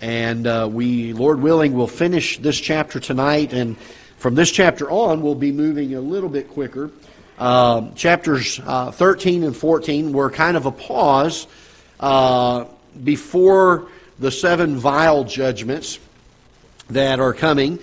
And 0.00 0.46
uh, 0.46 0.68
we, 0.70 1.12
Lord 1.12 1.40
willing, 1.40 1.74
will 1.74 1.86
finish 1.86 2.38
this 2.38 2.58
chapter 2.58 2.98
tonight. 2.98 3.52
And 3.52 3.78
from 4.16 4.34
this 4.34 4.50
chapter 4.50 4.90
on, 4.90 5.20
we'll 5.20 5.34
be 5.34 5.52
moving 5.52 5.94
a 5.94 6.00
little 6.00 6.30
bit 6.30 6.48
quicker. 6.48 6.90
Uh, 7.38 7.90
chapters 7.90 8.58
uh, 8.64 8.90
13 8.90 9.44
and 9.44 9.54
14 9.54 10.14
were 10.14 10.30
kind 10.30 10.56
of 10.56 10.64
a 10.64 10.72
pause 10.72 11.46
uh, 12.00 12.64
before 13.04 13.88
the 14.18 14.30
seven 14.30 14.76
vial 14.76 15.24
judgments 15.24 15.98
that 16.88 17.20
are 17.20 17.34
coming. 17.34 17.78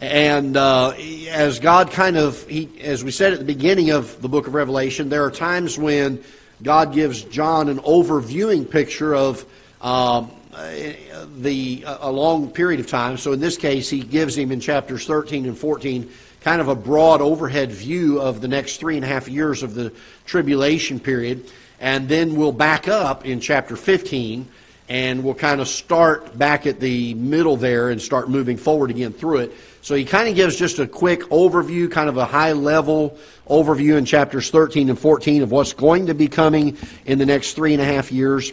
And 0.00 0.56
uh, 0.56 0.94
as 1.30 1.60
God 1.60 1.92
kind 1.92 2.16
of, 2.16 2.44
he, 2.48 2.68
as 2.80 3.04
we 3.04 3.12
said 3.12 3.32
at 3.32 3.38
the 3.38 3.44
beginning 3.44 3.90
of 3.90 4.20
the 4.20 4.28
book 4.28 4.48
of 4.48 4.54
Revelation, 4.54 5.10
there 5.10 5.24
are 5.24 5.30
times 5.30 5.78
when 5.78 6.24
God 6.60 6.92
gives 6.92 7.22
John 7.22 7.68
an 7.68 7.78
overviewing 7.78 8.68
picture 8.68 9.14
of 9.14 9.46
um, 9.80 10.30
Uh, 10.58 11.24
the 11.36 11.84
uh, 11.86 11.98
a 12.00 12.10
long 12.10 12.50
period 12.50 12.80
of 12.80 12.88
time. 12.88 13.16
So 13.16 13.32
in 13.32 13.38
this 13.38 13.56
case, 13.56 13.88
he 13.88 14.00
gives 14.00 14.36
him 14.36 14.50
in 14.50 14.58
chapters 14.58 15.06
13 15.06 15.46
and 15.46 15.56
14 15.56 16.10
kind 16.40 16.60
of 16.60 16.66
a 16.66 16.74
broad 16.74 17.20
overhead 17.20 17.70
view 17.70 18.20
of 18.20 18.40
the 18.40 18.48
next 18.48 18.78
three 18.78 18.96
and 18.96 19.04
a 19.04 19.08
half 19.08 19.28
years 19.28 19.62
of 19.62 19.74
the 19.74 19.92
tribulation 20.24 20.98
period, 20.98 21.48
and 21.78 22.08
then 22.08 22.34
we'll 22.34 22.50
back 22.50 22.88
up 22.88 23.24
in 23.24 23.38
chapter 23.38 23.76
15 23.76 24.48
and 24.88 25.22
we'll 25.22 25.34
kind 25.34 25.60
of 25.60 25.68
start 25.68 26.36
back 26.36 26.66
at 26.66 26.80
the 26.80 27.14
middle 27.14 27.56
there 27.56 27.90
and 27.90 28.02
start 28.02 28.28
moving 28.28 28.56
forward 28.56 28.90
again 28.90 29.12
through 29.12 29.38
it. 29.38 29.52
So 29.82 29.94
he 29.94 30.04
kind 30.04 30.28
of 30.28 30.34
gives 30.34 30.56
just 30.56 30.80
a 30.80 30.88
quick 30.88 31.20
overview, 31.30 31.88
kind 31.88 32.08
of 32.08 32.16
a 32.16 32.24
high 32.24 32.52
level 32.52 33.16
overview 33.48 33.96
in 33.96 34.04
chapters 34.04 34.50
13 34.50 34.88
and 34.88 34.98
14 34.98 35.42
of 35.42 35.52
what's 35.52 35.72
going 35.72 36.06
to 36.06 36.14
be 36.14 36.26
coming 36.26 36.76
in 37.06 37.18
the 37.18 37.26
next 37.26 37.52
three 37.52 37.74
and 37.74 37.82
a 37.82 37.84
half 37.84 38.10
years. 38.10 38.52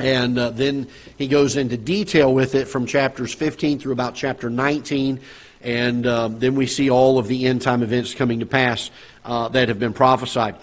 And 0.00 0.38
uh, 0.38 0.50
then 0.50 0.88
he 1.18 1.28
goes 1.28 1.56
into 1.56 1.76
detail 1.76 2.32
with 2.32 2.54
it 2.54 2.66
from 2.66 2.86
chapters 2.86 3.34
15 3.34 3.78
through 3.78 3.92
about 3.92 4.14
chapter 4.14 4.48
19. 4.48 5.20
And 5.62 6.06
um, 6.06 6.38
then 6.38 6.54
we 6.54 6.66
see 6.66 6.90
all 6.90 7.18
of 7.18 7.28
the 7.28 7.46
end 7.46 7.62
time 7.62 7.82
events 7.82 8.14
coming 8.14 8.40
to 8.40 8.46
pass 8.46 8.90
uh, 9.24 9.48
that 9.48 9.68
have 9.68 9.78
been 9.78 9.92
prophesied. 9.92 10.56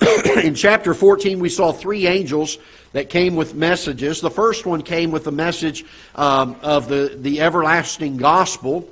in 0.44 0.54
chapter 0.54 0.94
14, 0.94 1.40
we 1.40 1.48
saw 1.48 1.72
three 1.72 2.06
angels 2.06 2.58
that 2.92 3.10
came 3.10 3.34
with 3.34 3.54
messages. 3.54 4.20
The 4.20 4.30
first 4.30 4.64
one 4.64 4.82
came 4.82 5.10
with 5.10 5.24
the 5.24 5.32
message 5.32 5.84
um, 6.14 6.56
of 6.62 6.88
the, 6.88 7.16
the 7.18 7.40
everlasting 7.40 8.16
gospel. 8.16 8.88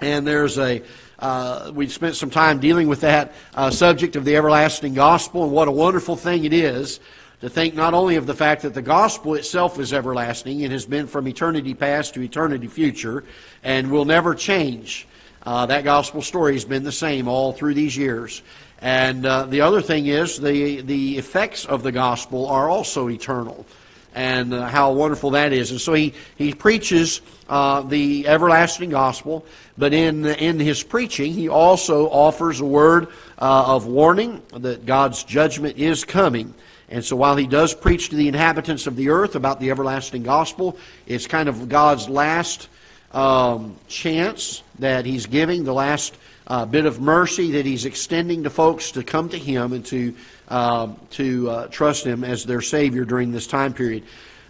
And 0.00 0.26
there's 0.26 0.58
a, 0.58 0.82
uh, 1.18 1.72
we 1.74 1.88
spent 1.88 2.16
some 2.16 2.28
time 2.28 2.60
dealing 2.60 2.86
with 2.86 3.00
that 3.00 3.32
uh, 3.54 3.70
subject 3.70 4.14
of 4.16 4.26
the 4.26 4.36
everlasting 4.36 4.92
gospel 4.92 5.44
and 5.44 5.52
what 5.52 5.68
a 5.68 5.72
wonderful 5.72 6.16
thing 6.16 6.44
it 6.44 6.52
is 6.52 7.00
to 7.40 7.50
think 7.50 7.74
not 7.74 7.92
only 7.94 8.16
of 8.16 8.26
the 8.26 8.34
fact 8.34 8.62
that 8.62 8.74
the 8.74 8.82
gospel 8.82 9.34
itself 9.34 9.78
is 9.78 9.92
everlasting 9.92 10.62
and 10.62 10.72
has 10.72 10.86
been 10.86 11.06
from 11.06 11.28
eternity 11.28 11.74
past 11.74 12.14
to 12.14 12.22
eternity 12.22 12.66
future 12.66 13.24
and 13.62 13.90
will 13.90 14.06
never 14.06 14.34
change. 14.34 15.06
Uh, 15.42 15.66
that 15.66 15.84
gospel 15.84 16.22
story 16.22 16.54
has 16.54 16.64
been 16.64 16.82
the 16.82 16.92
same 16.92 17.28
all 17.28 17.52
through 17.52 17.74
these 17.74 17.96
years. 17.96 18.42
And 18.80 19.24
uh, 19.24 19.44
the 19.44 19.60
other 19.60 19.80
thing 19.80 20.06
is 20.06 20.40
the, 20.40 20.80
the 20.80 21.18
effects 21.18 21.64
of 21.66 21.82
the 21.82 21.92
gospel 21.92 22.46
are 22.46 22.68
also 22.68 23.08
eternal. 23.08 23.66
And 24.14 24.54
uh, 24.54 24.66
how 24.66 24.92
wonderful 24.92 25.30
that 25.32 25.52
is. 25.52 25.70
And 25.70 25.80
so 25.80 25.92
he, 25.92 26.14
he 26.36 26.54
preaches 26.54 27.20
uh, 27.50 27.82
the 27.82 28.26
everlasting 28.26 28.88
gospel, 28.90 29.44
but 29.76 29.92
in, 29.92 30.24
in 30.24 30.58
his 30.58 30.82
preaching, 30.82 31.34
he 31.34 31.50
also 31.50 32.08
offers 32.08 32.60
a 32.60 32.64
word 32.64 33.08
uh, 33.38 33.74
of 33.74 33.86
warning 33.86 34.40
that 34.54 34.86
God's 34.86 35.22
judgment 35.22 35.76
is 35.76 36.02
coming. 36.02 36.54
And 36.88 37.04
so 37.04 37.16
while 37.16 37.36
he 37.36 37.46
does 37.46 37.74
preach 37.74 38.10
to 38.10 38.16
the 38.16 38.28
inhabitants 38.28 38.86
of 38.86 38.96
the 38.96 39.08
earth 39.08 39.34
about 39.34 39.60
the 39.60 39.70
everlasting 39.70 40.22
gospel, 40.22 40.78
it's 41.06 41.26
kind 41.26 41.48
of 41.48 41.68
God's 41.68 42.08
last 42.08 42.68
um, 43.12 43.76
chance 43.88 44.62
that 44.78 45.04
he's 45.04 45.26
giving, 45.26 45.64
the 45.64 45.74
last 45.74 46.16
uh, 46.46 46.64
bit 46.64 46.86
of 46.86 47.00
mercy 47.00 47.52
that 47.52 47.66
he's 47.66 47.84
extending 47.84 48.44
to 48.44 48.50
folks 48.50 48.92
to 48.92 49.02
come 49.02 49.28
to 49.30 49.38
him 49.38 49.72
and 49.72 49.84
to, 49.86 50.14
uh, 50.48 50.88
to 51.10 51.50
uh, 51.50 51.66
trust 51.68 52.06
him 52.06 52.22
as 52.22 52.44
their 52.44 52.60
Savior 52.60 53.04
during 53.04 53.32
this 53.32 53.46
time 53.46 53.72
period. 53.72 54.04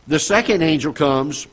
The 0.07 0.19
second 0.19 0.63
angel 0.63 0.93
comes 0.93 1.47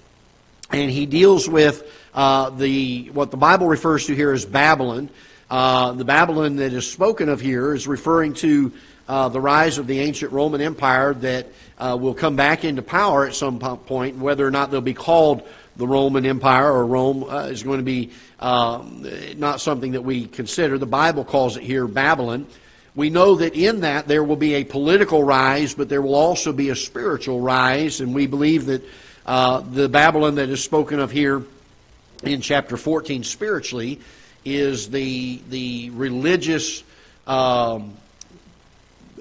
and 0.71 0.91
he 0.91 1.05
deals 1.05 1.47
with 1.47 1.89
uh, 2.13 2.49
the, 2.49 3.09
what 3.11 3.31
the 3.31 3.37
Bible 3.37 3.67
refers 3.67 4.07
to 4.07 4.15
here 4.15 4.31
as 4.31 4.45
Babylon. 4.45 5.09
Uh, 5.49 5.91
the 5.93 6.05
Babylon 6.05 6.57
that 6.57 6.73
is 6.73 6.89
spoken 6.89 7.29
of 7.29 7.39
here 7.39 7.73
is 7.73 7.87
referring 7.87 8.33
to 8.35 8.73
uh, 9.07 9.29
the 9.29 9.41
rise 9.41 9.77
of 9.77 9.87
the 9.87 9.99
ancient 9.99 10.31
Roman 10.31 10.61
Empire 10.61 11.13
that 11.15 11.47
uh, 11.77 11.97
will 11.99 12.13
come 12.13 12.35
back 12.35 12.63
into 12.63 12.81
power 12.81 13.25
at 13.25 13.35
some 13.35 13.59
point. 13.59 14.17
Whether 14.17 14.47
or 14.47 14.51
not 14.51 14.71
they'll 14.71 14.81
be 14.81 14.93
called 14.93 15.47
the 15.75 15.87
Roman 15.87 16.25
Empire 16.25 16.71
or 16.71 16.85
Rome 16.85 17.23
uh, 17.23 17.47
is 17.47 17.63
going 17.63 17.79
to 17.79 17.83
be 17.83 18.11
um, 18.39 19.05
not 19.37 19.59
something 19.59 19.93
that 19.93 20.03
we 20.03 20.25
consider. 20.25 20.77
The 20.77 20.85
Bible 20.85 21.25
calls 21.25 21.57
it 21.57 21.63
here 21.63 21.87
Babylon. 21.87 22.47
We 22.95 23.09
know 23.09 23.35
that 23.35 23.55
in 23.55 23.81
that 23.81 24.07
there 24.07 24.23
will 24.23 24.35
be 24.35 24.53
a 24.55 24.63
political 24.63 25.23
rise, 25.23 25.73
but 25.73 25.89
there 25.89 26.01
will 26.01 26.15
also 26.15 26.53
be 26.53 26.69
a 26.69 26.75
spiritual 26.75 27.41
rise, 27.41 28.01
and 28.01 28.13
we 28.13 28.27
believe 28.27 28.67
that 28.67 28.83
uh, 29.25 29.61
the 29.61 29.89
Babylon 29.89 30.35
that 30.35 30.49
is 30.49 30.63
spoken 30.63 30.99
of 30.99 31.09
here 31.09 31.43
in 32.23 32.41
chapter 32.41 32.77
14 32.77 33.23
spiritually 33.23 33.99
is 34.45 34.89
the 34.89 35.41
the 35.49 35.89
religious 35.91 36.83
um, 37.25 37.95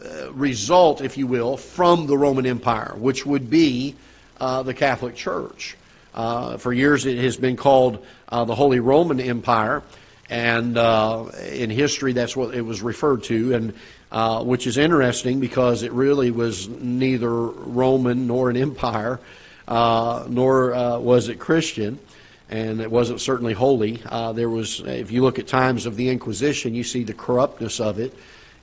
uh, 0.04 0.32
result, 0.32 1.00
if 1.00 1.16
you 1.16 1.26
will, 1.26 1.56
from 1.56 2.06
the 2.06 2.16
Roman 2.16 2.46
Empire, 2.46 2.94
which 2.96 3.24
would 3.24 3.48
be 3.48 3.94
uh, 4.40 4.62
the 4.62 4.74
Catholic 4.74 5.14
Church. 5.14 5.76
Uh, 6.14 6.56
for 6.56 6.72
years, 6.72 7.06
it 7.06 7.18
has 7.18 7.36
been 7.36 7.56
called 7.56 8.04
uh, 8.28 8.44
the 8.44 8.54
Holy 8.54 8.80
Roman 8.80 9.20
Empire, 9.20 9.82
and 10.28 10.76
uh, 10.76 11.26
in 11.52 11.70
history, 11.70 12.12
that's 12.12 12.36
what 12.36 12.54
it 12.54 12.62
was 12.62 12.82
referred 12.82 13.22
to, 13.24 13.54
and 13.54 14.46
which 14.46 14.66
is 14.66 14.76
interesting 14.76 15.40
because 15.40 15.82
it 15.82 15.92
really 15.92 16.30
was 16.30 16.68
neither 16.68 17.30
Roman 17.30 18.26
nor 18.26 18.50
an 18.50 18.56
empire, 18.56 19.20
nor 19.68 20.98
was 21.00 21.28
it 21.28 21.38
Christian 21.38 21.98
and 22.52 22.82
it 22.82 22.90
wasn't 22.90 23.18
certainly 23.18 23.54
holy. 23.54 24.02
Uh, 24.04 24.32
there 24.32 24.50
was, 24.50 24.80
if 24.80 25.10
you 25.10 25.22
look 25.22 25.38
at 25.38 25.46
times 25.46 25.86
of 25.86 25.96
the 25.96 26.10
Inquisition, 26.10 26.74
you 26.74 26.84
see 26.84 27.02
the 27.02 27.14
corruptness 27.14 27.80
of 27.80 27.98
it 27.98 28.14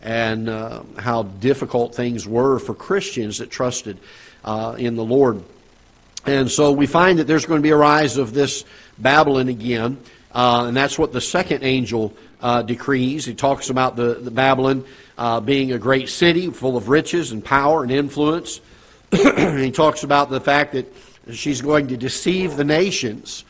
and 0.02 0.50
uh, 0.50 0.84
how 0.98 1.24
difficult 1.24 1.96
things 1.96 2.28
were 2.28 2.60
for 2.60 2.74
Christians 2.74 3.40
that 3.40 3.50
trusted 3.50 3.98
uh, 4.44 4.76
in 4.78 4.96
the 4.96 5.04
Lord. 5.04 5.44
And 6.26 6.50
so 6.50 6.72
we 6.72 6.88
find 6.88 7.20
that 7.20 7.26
there's 7.26 7.46
going 7.46 7.60
to 7.60 7.64
be 7.64 7.72
a 7.72 7.78
rise 7.78 8.18
of 8.18 8.34
this 8.34 8.66
Babylon 8.98 9.48
again, 9.48 9.98
uh, 10.32 10.66
and 10.68 10.76
that's 10.76 11.00
what 11.00 11.14
the 11.14 11.22
second 11.22 11.64
angel 11.64 12.14
uh, 12.42 12.62
decrees. 12.62 13.26
He 13.26 13.34
talks 13.34 13.70
about 13.70 13.96
the, 13.96 14.16
the 14.16 14.32
Babylon 14.32 14.86
uh, 15.18 15.40
being 15.40 15.72
a 15.72 15.78
great 15.78 16.10
city 16.10 16.50
full 16.50 16.78
of 16.78 16.90
riches 16.90 17.32
and 17.32 17.44
power 17.44 17.84
and 17.84 17.92
influence. 17.92 18.62
he 19.12 19.72
talks 19.72 20.04
about 20.04 20.30
the 20.30 20.40
fact 20.40 20.74
that 20.74 20.94
she's 21.32 21.62
going 21.62 21.88
to 21.88 21.98
deceive 21.98 22.58
the 22.58 22.64
nations 22.64 23.44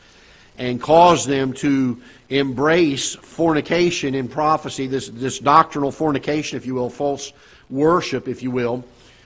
and 0.60 0.78
cause 0.78 1.24
them 1.24 1.54
to 1.54 2.00
embrace 2.28 3.14
fornication 3.14 4.14
in 4.14 4.28
prophecy, 4.28 4.86
this, 4.86 5.08
this 5.08 5.38
doctrinal 5.38 5.90
fornication, 5.90 6.58
if 6.58 6.66
you 6.66 6.74
will, 6.74 6.90
false 6.90 7.32
worship, 7.70 8.28
if 8.28 8.42
you 8.42 8.50
will, 8.50 8.84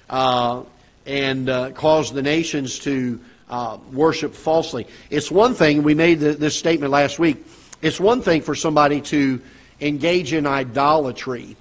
uh, 0.08 0.62
and 1.06 1.48
uh, 1.48 1.72
cause 1.72 2.12
the 2.12 2.22
nations 2.22 2.78
to 2.78 3.20
uh, 3.50 3.76
worship 3.92 4.32
falsely. 4.32 4.86
It's 5.10 5.28
one 5.28 5.54
thing, 5.54 5.82
we 5.82 5.94
made 5.94 6.20
the, 6.20 6.34
this 6.34 6.56
statement 6.56 6.92
last 6.92 7.18
week, 7.18 7.44
it's 7.82 7.98
one 7.98 8.22
thing 8.22 8.40
for 8.40 8.54
somebody 8.54 9.00
to 9.00 9.42
engage 9.80 10.32
in 10.32 10.46
idolatry 10.46 11.56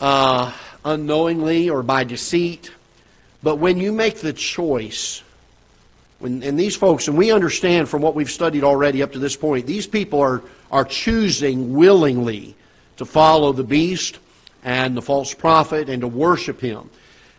uh, 0.00 0.52
unknowingly 0.84 1.70
or 1.70 1.82
by 1.82 2.04
deceit, 2.04 2.70
but 3.42 3.56
when 3.56 3.78
you 3.78 3.90
make 3.90 4.16
the 4.16 4.34
choice 4.34 5.23
when, 6.18 6.42
and 6.42 6.58
these 6.58 6.76
folks, 6.76 7.08
and 7.08 7.18
we 7.18 7.32
understand 7.32 7.88
from 7.88 8.02
what 8.02 8.14
we've 8.14 8.30
studied 8.30 8.64
already 8.64 9.02
up 9.02 9.12
to 9.12 9.18
this 9.18 9.36
point, 9.36 9.66
these 9.66 9.86
people 9.86 10.20
are, 10.20 10.42
are 10.70 10.84
choosing 10.84 11.74
willingly 11.74 12.54
to 12.96 13.04
follow 13.04 13.52
the 13.52 13.64
beast 13.64 14.18
and 14.62 14.96
the 14.96 15.02
false 15.02 15.34
prophet 15.34 15.88
and 15.88 16.00
to 16.00 16.08
worship 16.08 16.60
him. 16.60 16.88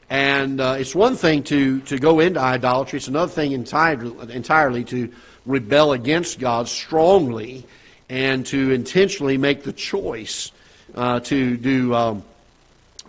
And 0.09 0.61
uh, 0.61 0.75
it's 0.77 0.93
one 0.93 1.15
thing 1.15 1.43
to, 1.43 1.81
to 1.81 1.97
go 1.97 2.19
into 2.19 2.39
idolatry, 2.39 2.97
it's 2.97 3.07
another 3.07 3.31
thing 3.31 3.53
entirely, 3.53 4.33
entirely 4.33 4.83
to 4.85 5.11
rebel 5.45 5.93
against 5.93 6.39
God 6.39 6.67
strongly 6.67 7.65
and 8.09 8.45
to 8.47 8.71
intentionally 8.71 9.37
make 9.37 9.63
the 9.63 9.73
choice 9.73 10.51
uh, 10.93 11.19
to 11.21 11.57
do 11.57 11.93
um, 11.93 12.23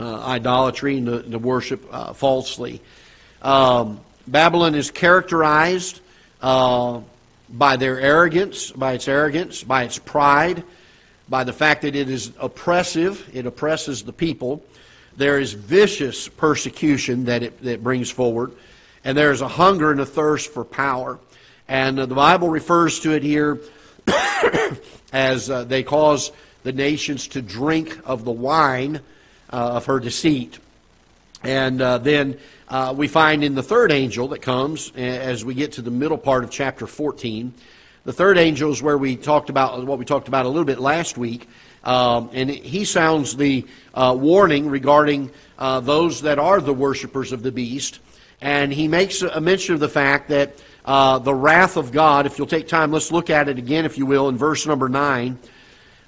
uh, 0.00 0.24
idolatry 0.24 0.96
and 0.98 1.06
to, 1.06 1.22
to 1.22 1.38
worship 1.38 1.86
uh, 1.90 2.12
falsely. 2.14 2.80
Um, 3.42 4.00
Babylon 4.26 4.74
is 4.74 4.90
characterized 4.90 6.00
uh, 6.42 7.00
by 7.48 7.76
their 7.76 8.00
arrogance, 8.00 8.72
by 8.72 8.94
its 8.94 9.06
arrogance, 9.06 9.62
by 9.62 9.84
its 9.84 9.98
pride, 9.98 10.64
by 11.28 11.44
the 11.44 11.52
fact 11.52 11.82
that 11.82 11.94
it 11.94 12.08
is 12.08 12.32
oppressive, 12.40 13.28
it 13.32 13.46
oppresses 13.46 14.02
the 14.02 14.12
people. 14.12 14.64
There 15.16 15.38
is 15.38 15.52
vicious 15.52 16.28
persecution 16.28 17.24
that 17.26 17.42
it, 17.42 17.62
that 17.62 17.82
brings 17.82 18.10
forward. 18.10 18.52
and 19.04 19.16
there 19.16 19.30
is 19.30 19.40
a 19.40 19.48
hunger 19.48 19.92
and 19.92 20.00
a 20.00 20.06
thirst 20.06 20.52
for 20.52 20.64
power. 20.64 21.18
And 21.68 21.98
uh, 21.98 22.06
the 22.06 22.14
Bible 22.14 22.48
refers 22.48 22.98
to 23.00 23.12
it 23.12 23.22
here 23.22 23.60
as 25.12 25.48
uh, 25.48 25.64
they 25.64 25.84
cause 25.84 26.32
the 26.64 26.72
nations 26.72 27.28
to 27.28 27.42
drink 27.42 27.98
of 28.04 28.24
the 28.24 28.32
wine 28.32 29.00
uh, 29.52 29.76
of 29.76 29.86
her 29.86 30.00
deceit. 30.00 30.58
And 31.44 31.80
uh, 31.80 31.98
then 31.98 32.38
uh, 32.68 32.94
we 32.96 33.06
find 33.06 33.44
in 33.44 33.54
the 33.54 33.62
third 33.62 33.92
angel 33.92 34.28
that 34.28 34.42
comes 34.42 34.90
as 34.96 35.44
we 35.44 35.54
get 35.54 35.72
to 35.72 35.82
the 35.82 35.90
middle 35.90 36.18
part 36.18 36.44
of 36.44 36.50
chapter 36.50 36.86
14. 36.86 37.54
The 38.04 38.12
third 38.12 38.38
angel 38.38 38.70
is 38.70 38.82
where 38.82 38.98
we 38.98 39.16
talked 39.16 39.50
about 39.50 39.84
what 39.84 39.98
we 39.98 40.04
talked 40.04 40.28
about 40.28 40.46
a 40.46 40.48
little 40.48 40.64
bit 40.64 40.78
last 40.80 41.16
week. 41.16 41.48
Um, 41.84 42.30
and 42.32 42.50
he 42.50 42.84
sounds 42.84 43.36
the 43.36 43.64
uh, 43.94 44.16
warning 44.18 44.68
regarding 44.68 45.30
uh, 45.58 45.80
those 45.80 46.22
that 46.22 46.38
are 46.38 46.60
the 46.60 46.74
worshippers 46.74 47.32
of 47.32 47.42
the 47.42 47.52
beast. 47.52 48.00
And 48.40 48.72
he 48.72 48.88
makes 48.88 49.22
a 49.22 49.40
mention 49.40 49.74
of 49.74 49.80
the 49.80 49.88
fact 49.88 50.28
that 50.28 50.60
uh, 50.84 51.18
the 51.20 51.34
wrath 51.34 51.76
of 51.76 51.92
God, 51.92 52.26
if 52.26 52.38
you'll 52.38 52.46
take 52.46 52.68
time, 52.68 52.92
let's 52.92 53.12
look 53.12 53.30
at 53.30 53.48
it 53.48 53.58
again, 53.58 53.84
if 53.84 53.96
you 53.96 54.06
will, 54.06 54.28
in 54.28 54.36
verse 54.36 54.66
number 54.66 54.88
9 54.88 55.38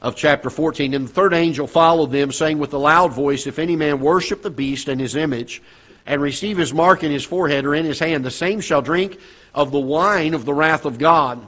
of 0.02 0.14
chapter 0.14 0.50
14. 0.50 0.94
And 0.94 1.08
the 1.08 1.12
third 1.12 1.32
angel 1.32 1.66
followed 1.66 2.12
them, 2.12 2.32
saying 2.32 2.58
with 2.58 2.72
a 2.74 2.78
loud 2.78 3.12
voice, 3.12 3.46
If 3.46 3.58
any 3.58 3.76
man 3.76 4.00
worship 4.00 4.42
the 4.42 4.50
beast 4.50 4.88
and 4.88 5.00
his 5.00 5.16
image, 5.16 5.62
and 6.08 6.22
receive 6.22 6.56
his 6.56 6.72
mark 6.72 7.04
in 7.04 7.12
his 7.12 7.24
forehead 7.24 7.66
or 7.66 7.74
in 7.74 7.84
his 7.84 7.98
hand, 7.98 8.24
the 8.24 8.30
same 8.30 8.62
shall 8.62 8.80
drink 8.80 9.20
of 9.54 9.70
the 9.70 9.78
wine 9.78 10.32
of 10.32 10.46
the 10.46 10.54
wrath 10.54 10.86
of 10.86 10.98
God, 10.98 11.46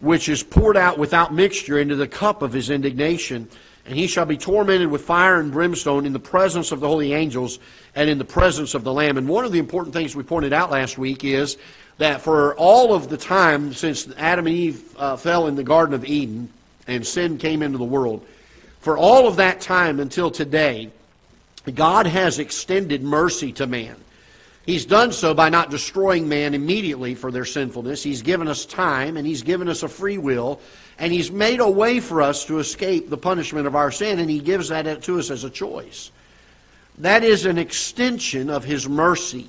which 0.00 0.30
is 0.30 0.42
poured 0.42 0.78
out 0.78 0.98
without 0.98 1.34
mixture 1.34 1.78
into 1.78 1.94
the 1.94 2.08
cup 2.08 2.40
of 2.40 2.54
his 2.54 2.70
indignation. 2.70 3.48
And 3.84 3.94
he 3.94 4.06
shall 4.06 4.24
be 4.24 4.38
tormented 4.38 4.88
with 4.88 5.02
fire 5.02 5.38
and 5.38 5.52
brimstone 5.52 6.06
in 6.06 6.14
the 6.14 6.18
presence 6.18 6.72
of 6.72 6.80
the 6.80 6.88
holy 6.88 7.12
angels 7.12 7.58
and 7.94 8.08
in 8.08 8.16
the 8.16 8.24
presence 8.24 8.74
of 8.74 8.82
the 8.82 8.92
Lamb. 8.92 9.18
And 9.18 9.28
one 9.28 9.44
of 9.44 9.52
the 9.52 9.58
important 9.58 9.94
things 9.94 10.16
we 10.16 10.22
pointed 10.22 10.54
out 10.54 10.70
last 10.70 10.96
week 10.96 11.22
is 11.22 11.58
that 11.98 12.22
for 12.22 12.54
all 12.54 12.94
of 12.94 13.10
the 13.10 13.16
time 13.18 13.74
since 13.74 14.08
Adam 14.16 14.46
and 14.46 14.56
Eve 14.56 14.96
uh, 14.96 15.16
fell 15.16 15.48
in 15.48 15.54
the 15.54 15.64
Garden 15.64 15.94
of 15.94 16.06
Eden, 16.06 16.50
and 16.86 17.06
sin 17.06 17.36
came 17.36 17.62
into 17.62 17.76
the 17.76 17.84
world. 17.84 18.26
For 18.80 18.96
all 18.96 19.28
of 19.28 19.36
that 19.36 19.60
time 19.60 20.00
until 20.00 20.30
today, 20.30 20.92
God 21.72 22.06
has 22.06 22.38
extended 22.38 23.02
mercy 23.02 23.52
to 23.54 23.66
man. 23.66 23.96
He's 24.68 24.84
done 24.84 25.12
so 25.12 25.32
by 25.32 25.48
not 25.48 25.70
destroying 25.70 26.28
man 26.28 26.52
immediately 26.52 27.14
for 27.14 27.32
their 27.32 27.46
sinfulness. 27.46 28.02
He's 28.02 28.20
given 28.20 28.48
us 28.48 28.66
time 28.66 29.16
and 29.16 29.26
He's 29.26 29.42
given 29.42 29.66
us 29.66 29.82
a 29.82 29.88
free 29.88 30.18
will 30.18 30.60
and 30.98 31.10
He's 31.10 31.30
made 31.30 31.60
a 31.60 31.70
way 31.70 32.00
for 32.00 32.20
us 32.20 32.44
to 32.46 32.58
escape 32.58 33.08
the 33.08 33.16
punishment 33.16 33.66
of 33.66 33.74
our 33.74 33.90
sin 33.90 34.18
and 34.18 34.28
He 34.28 34.40
gives 34.40 34.68
that 34.68 35.02
to 35.04 35.18
us 35.18 35.30
as 35.30 35.44
a 35.44 35.48
choice. 35.48 36.12
That 36.98 37.24
is 37.24 37.46
an 37.46 37.56
extension 37.56 38.50
of 38.50 38.64
His 38.64 38.86
mercy. 38.86 39.48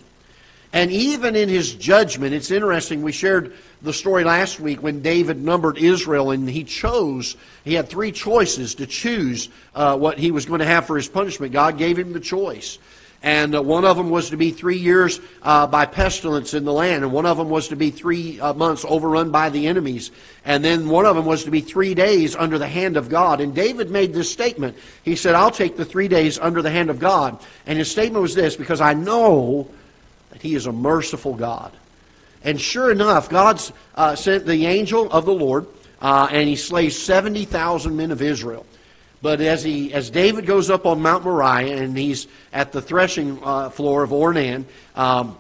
And 0.71 0.91
even 0.91 1.35
in 1.35 1.49
His 1.49 1.73
judgment, 1.73 2.33
it's 2.33 2.51
interesting, 2.51 3.01
we 3.01 3.11
shared 3.11 3.53
the 3.81 3.93
story 3.93 4.23
last 4.23 4.59
week 4.59 4.83
when 4.83 5.01
David 5.01 5.41
numbered 5.41 5.77
Israel 5.77 6.31
and 6.31 6.49
he 6.49 6.63
chose, 6.63 7.37
he 7.63 7.73
had 7.73 7.87
three 7.87 8.11
choices 8.11 8.75
to 8.75 8.85
choose 8.85 9.49
uh, 9.73 9.97
what 9.97 10.17
he 10.17 10.31
was 10.31 10.45
going 10.45 10.59
to 10.59 10.65
have 10.65 10.85
for 10.85 10.97
his 10.97 11.07
punishment. 11.07 11.53
God 11.53 11.77
gave 11.77 11.97
him 11.97 12.11
the 12.11 12.19
choice. 12.19 12.77
And 13.21 13.53
uh, 13.53 13.61
one 13.61 13.83
of 13.83 13.97
them 13.97 14.09
was 14.09 14.29
to 14.29 14.37
be 14.37 14.51
three 14.51 14.77
years 14.77 15.19
uh, 15.41 15.67
by 15.67 15.85
pestilence 15.85 16.53
in 16.53 16.63
the 16.63 16.71
land, 16.71 17.03
and 17.03 17.11
one 17.11 17.25
of 17.25 17.35
them 17.35 17.49
was 17.49 17.67
to 17.67 17.75
be 17.75 17.91
three 17.91 18.39
uh, 18.39 18.53
months 18.53 18.85
overrun 18.87 19.29
by 19.29 19.49
the 19.49 19.67
enemies, 19.67 20.11
and 20.45 20.63
then 20.63 20.87
one 20.87 21.05
of 21.05 21.17
them 21.17 21.25
was 21.25 21.43
to 21.43 21.51
be 21.51 21.59
three 21.59 21.93
days 21.93 22.33
under 22.33 22.57
the 22.57 22.67
hand 22.67 22.95
of 22.95 23.09
God. 23.09 23.41
And 23.41 23.53
David 23.53 23.89
made 23.89 24.13
this 24.13 24.31
statement. 24.31 24.77
He 25.03 25.17
said, 25.17 25.35
I'll 25.35 25.51
take 25.51 25.75
the 25.75 25.83
three 25.83 26.07
days 26.07 26.39
under 26.39 26.61
the 26.61 26.69
hand 26.69 26.89
of 26.89 26.99
God. 26.99 27.43
And 27.65 27.77
his 27.77 27.91
statement 27.91 28.21
was 28.21 28.35
this 28.35 28.55
because 28.55 28.79
I 28.79 28.93
know 28.93 29.69
that 30.31 30.41
he 30.41 30.55
is 30.55 30.65
a 30.65 30.71
merciful 30.71 31.33
God. 31.33 31.71
And 32.43 32.59
sure 32.59 32.91
enough, 32.91 33.29
God 33.29 33.61
uh, 33.95 34.15
sent 34.15 34.45
the 34.45 34.65
angel 34.65 35.11
of 35.11 35.25
the 35.25 35.33
Lord, 35.33 35.67
uh, 36.01 36.27
and 36.31 36.47
he 36.47 36.55
slays 36.55 36.97
70,000 36.97 37.95
men 37.95 38.11
of 38.11 38.21
Israel. 38.21 38.65
But 39.21 39.41
as, 39.41 39.63
he, 39.63 39.93
as 39.93 40.09
David 40.09 40.45
goes 40.45 40.69
up 40.69 40.85
on 40.85 41.01
Mount 41.01 41.25
Moriah 41.25 41.81
and 41.81 41.97
he's 41.97 42.27
at 42.53 42.71
the 42.71 42.81
threshing 42.81 43.39
uh, 43.43 43.69
floor 43.69 44.03
of 44.03 44.11
Ornan, 44.11 44.63
um, 44.95 45.37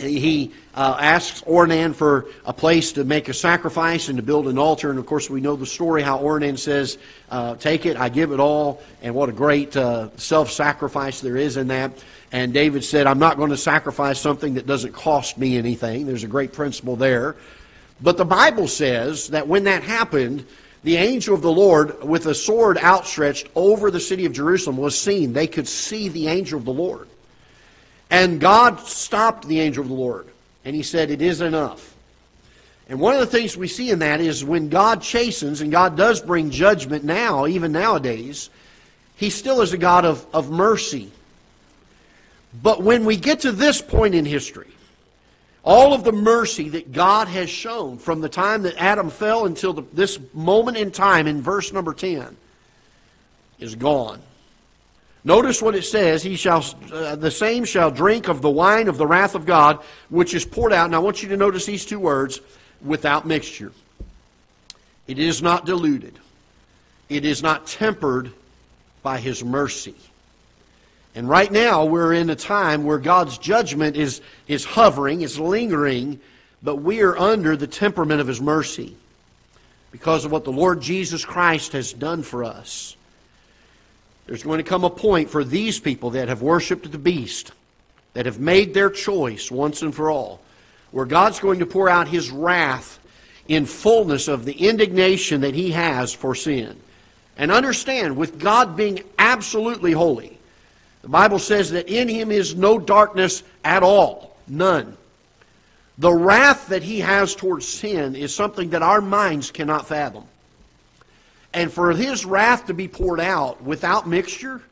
he 0.00 0.52
uh, 0.74 0.96
asks 0.98 1.42
Ornan 1.42 1.94
for 1.94 2.26
a 2.44 2.52
place 2.52 2.92
to 2.92 3.04
make 3.04 3.28
a 3.28 3.34
sacrifice 3.34 4.08
and 4.08 4.16
to 4.16 4.22
build 4.22 4.48
an 4.48 4.58
altar. 4.58 4.90
And 4.90 4.98
of 4.98 5.06
course, 5.06 5.30
we 5.30 5.40
know 5.40 5.54
the 5.54 5.66
story 5.66 6.02
how 6.02 6.18
Ornan 6.18 6.58
says, 6.58 6.98
uh, 7.30 7.54
Take 7.56 7.86
it, 7.86 7.96
I 7.96 8.08
give 8.08 8.32
it 8.32 8.40
all. 8.40 8.82
And 9.02 9.14
what 9.14 9.28
a 9.28 9.32
great 9.32 9.76
uh, 9.76 10.08
self 10.16 10.50
sacrifice 10.50 11.20
there 11.20 11.36
is 11.36 11.56
in 11.56 11.68
that. 11.68 11.92
And 12.32 12.52
David 12.52 12.84
said, 12.84 13.06
I'm 13.06 13.18
not 13.18 13.36
going 13.36 13.50
to 13.50 13.56
sacrifice 13.56 14.20
something 14.20 14.54
that 14.54 14.66
doesn't 14.66 14.92
cost 14.92 15.38
me 15.38 15.56
anything. 15.56 16.06
There's 16.06 16.24
a 16.24 16.28
great 16.28 16.52
principle 16.52 16.96
there. 16.96 17.36
But 18.00 18.16
the 18.16 18.24
Bible 18.24 18.68
says 18.68 19.28
that 19.28 19.46
when 19.46 19.64
that 19.64 19.82
happened, 19.82 20.46
the 20.82 20.96
angel 20.96 21.34
of 21.34 21.42
the 21.42 21.52
Lord, 21.52 22.02
with 22.02 22.26
a 22.26 22.34
sword 22.34 22.76
outstretched 22.78 23.48
over 23.54 23.90
the 23.90 24.00
city 24.00 24.26
of 24.26 24.32
Jerusalem, 24.32 24.76
was 24.76 24.98
seen. 24.98 25.32
They 25.32 25.46
could 25.46 25.68
see 25.68 26.08
the 26.08 26.28
angel 26.28 26.58
of 26.58 26.64
the 26.64 26.72
Lord. 26.72 27.08
And 28.10 28.40
God 28.40 28.80
stopped 28.80 29.46
the 29.48 29.60
angel 29.60 29.82
of 29.82 29.88
the 29.88 29.94
Lord. 29.94 30.28
And 30.64 30.76
he 30.76 30.82
said, 30.82 31.10
It 31.10 31.22
is 31.22 31.40
enough. 31.40 31.94
And 32.88 33.00
one 33.00 33.14
of 33.14 33.20
the 33.20 33.26
things 33.26 33.56
we 33.56 33.68
see 33.68 33.90
in 33.90 34.00
that 34.00 34.20
is 34.20 34.44
when 34.44 34.68
God 34.68 35.00
chastens, 35.00 35.62
and 35.62 35.72
God 35.72 35.96
does 35.96 36.20
bring 36.20 36.50
judgment 36.50 37.02
now, 37.02 37.46
even 37.46 37.72
nowadays, 37.72 38.50
he 39.16 39.30
still 39.30 39.62
is 39.62 39.72
a 39.72 39.78
God 39.78 40.04
of, 40.04 40.26
of 40.34 40.50
mercy. 40.50 41.10
But 42.62 42.82
when 42.82 43.04
we 43.04 43.16
get 43.16 43.40
to 43.40 43.52
this 43.52 43.80
point 43.82 44.14
in 44.14 44.24
history, 44.24 44.70
all 45.64 45.94
of 45.94 46.04
the 46.04 46.12
mercy 46.12 46.68
that 46.70 46.92
God 46.92 47.26
has 47.28 47.48
shown 47.48 47.98
from 47.98 48.20
the 48.20 48.28
time 48.28 48.62
that 48.62 48.76
Adam 48.76 49.10
fell 49.10 49.46
until 49.46 49.72
the, 49.72 49.82
this 49.92 50.18
moment 50.34 50.76
in 50.76 50.90
time 50.90 51.26
in 51.26 51.40
verse 51.40 51.72
number 51.72 51.94
10 51.94 52.36
is 53.58 53.74
gone. 53.74 54.20
Notice 55.24 55.62
what 55.62 55.74
it 55.74 55.84
says, 55.84 56.22
he 56.22 56.36
shall 56.36 56.62
uh, 56.92 57.16
the 57.16 57.30
same 57.30 57.64
shall 57.64 57.90
drink 57.90 58.28
of 58.28 58.42
the 58.42 58.50
wine 58.50 58.88
of 58.88 58.98
the 58.98 59.06
wrath 59.06 59.34
of 59.34 59.46
God 59.46 59.80
which 60.10 60.34
is 60.34 60.44
poured 60.44 60.72
out. 60.72 60.90
Now 60.90 60.98
I 60.98 61.00
want 61.00 61.22
you 61.22 61.30
to 61.30 61.36
notice 61.36 61.64
these 61.64 61.86
two 61.86 61.98
words 61.98 62.40
without 62.82 63.26
mixture. 63.26 63.72
It 65.06 65.18
is 65.18 65.40
not 65.40 65.64
diluted. 65.64 66.18
It 67.08 67.24
is 67.24 67.42
not 67.42 67.66
tempered 67.66 68.32
by 69.02 69.18
his 69.18 69.42
mercy. 69.42 69.94
And 71.14 71.28
right 71.28 71.50
now, 71.50 71.84
we're 71.84 72.12
in 72.12 72.28
a 72.28 72.36
time 72.36 72.84
where 72.84 72.98
God's 72.98 73.38
judgment 73.38 73.96
is, 73.96 74.20
is 74.48 74.64
hovering, 74.64 75.22
is 75.22 75.38
lingering, 75.38 76.18
but 76.62 76.76
we 76.76 77.02
are 77.02 77.16
under 77.16 77.56
the 77.56 77.68
temperament 77.68 78.20
of 78.20 78.26
His 78.26 78.40
mercy 78.40 78.96
because 79.92 80.24
of 80.24 80.32
what 80.32 80.42
the 80.42 80.50
Lord 80.50 80.80
Jesus 80.80 81.24
Christ 81.24 81.72
has 81.72 81.92
done 81.92 82.24
for 82.24 82.42
us. 82.42 82.96
There's 84.26 84.42
going 84.42 84.58
to 84.58 84.64
come 84.64 84.82
a 84.82 84.90
point 84.90 85.30
for 85.30 85.44
these 85.44 85.78
people 85.78 86.10
that 86.10 86.28
have 86.28 86.42
worshiped 86.42 86.90
the 86.90 86.98
beast, 86.98 87.52
that 88.14 88.26
have 88.26 88.40
made 88.40 88.74
their 88.74 88.90
choice 88.90 89.52
once 89.52 89.82
and 89.82 89.94
for 89.94 90.10
all, 90.10 90.40
where 90.90 91.06
God's 91.06 91.38
going 91.38 91.60
to 91.60 91.66
pour 91.66 91.88
out 91.88 92.08
His 92.08 92.30
wrath 92.30 92.98
in 93.46 93.66
fullness 93.66 94.26
of 94.26 94.44
the 94.44 94.66
indignation 94.66 95.42
that 95.42 95.54
He 95.54 95.70
has 95.72 96.12
for 96.12 96.34
sin. 96.34 96.80
And 97.36 97.52
understand, 97.52 98.16
with 98.16 98.38
God 98.38 98.76
being 98.76 99.02
absolutely 99.18 99.92
holy, 99.92 100.33
the 101.04 101.10
Bible 101.10 101.38
says 101.38 101.72
that 101.72 101.86
in 101.86 102.08
him 102.08 102.30
is 102.30 102.54
no 102.54 102.78
darkness 102.78 103.42
at 103.62 103.82
all, 103.82 104.38
none. 104.48 104.96
The 105.98 106.10
wrath 106.10 106.68
that 106.68 106.82
he 106.82 107.00
has 107.00 107.34
towards 107.34 107.68
sin 107.68 108.16
is 108.16 108.34
something 108.34 108.70
that 108.70 108.82
our 108.82 109.02
minds 109.02 109.50
cannot 109.50 109.86
fathom. 109.86 110.24
And 111.52 111.70
for 111.70 111.92
his 111.92 112.24
wrath 112.24 112.68
to 112.68 112.74
be 112.74 112.88
poured 112.88 113.20
out 113.20 113.62
without 113.62 114.08
mixture, 114.08 114.62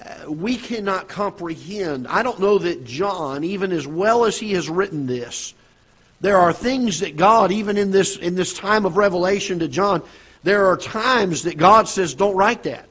uh, 0.00 0.30
we 0.30 0.56
cannot 0.56 1.08
comprehend. 1.08 2.06
I 2.06 2.22
don't 2.22 2.38
know 2.38 2.58
that 2.58 2.84
John, 2.84 3.42
even 3.42 3.72
as 3.72 3.88
well 3.88 4.24
as 4.24 4.38
he 4.38 4.52
has 4.52 4.70
written 4.70 5.08
this, 5.08 5.52
there 6.20 6.38
are 6.38 6.52
things 6.52 7.00
that 7.00 7.16
God, 7.16 7.50
even 7.50 7.76
in 7.76 7.90
this, 7.90 8.16
in 8.16 8.36
this 8.36 8.54
time 8.54 8.86
of 8.86 8.96
revelation 8.96 9.58
to 9.58 9.66
John, 9.66 10.04
there 10.44 10.66
are 10.66 10.76
times 10.76 11.42
that 11.42 11.56
God 11.56 11.88
says, 11.88 12.14
don't 12.14 12.36
write 12.36 12.62
that. 12.62 12.86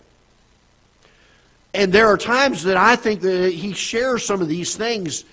And 1.74 1.92
there 1.92 2.08
are 2.08 2.18
times 2.18 2.64
that 2.64 2.78
I 2.78 2.96
think 2.96 3.22
that 3.22 3.52
he 3.52 3.74
shares 3.74 4.26
some 4.26 4.42
of 4.42 4.48
these 4.48 4.76
things 4.76 5.26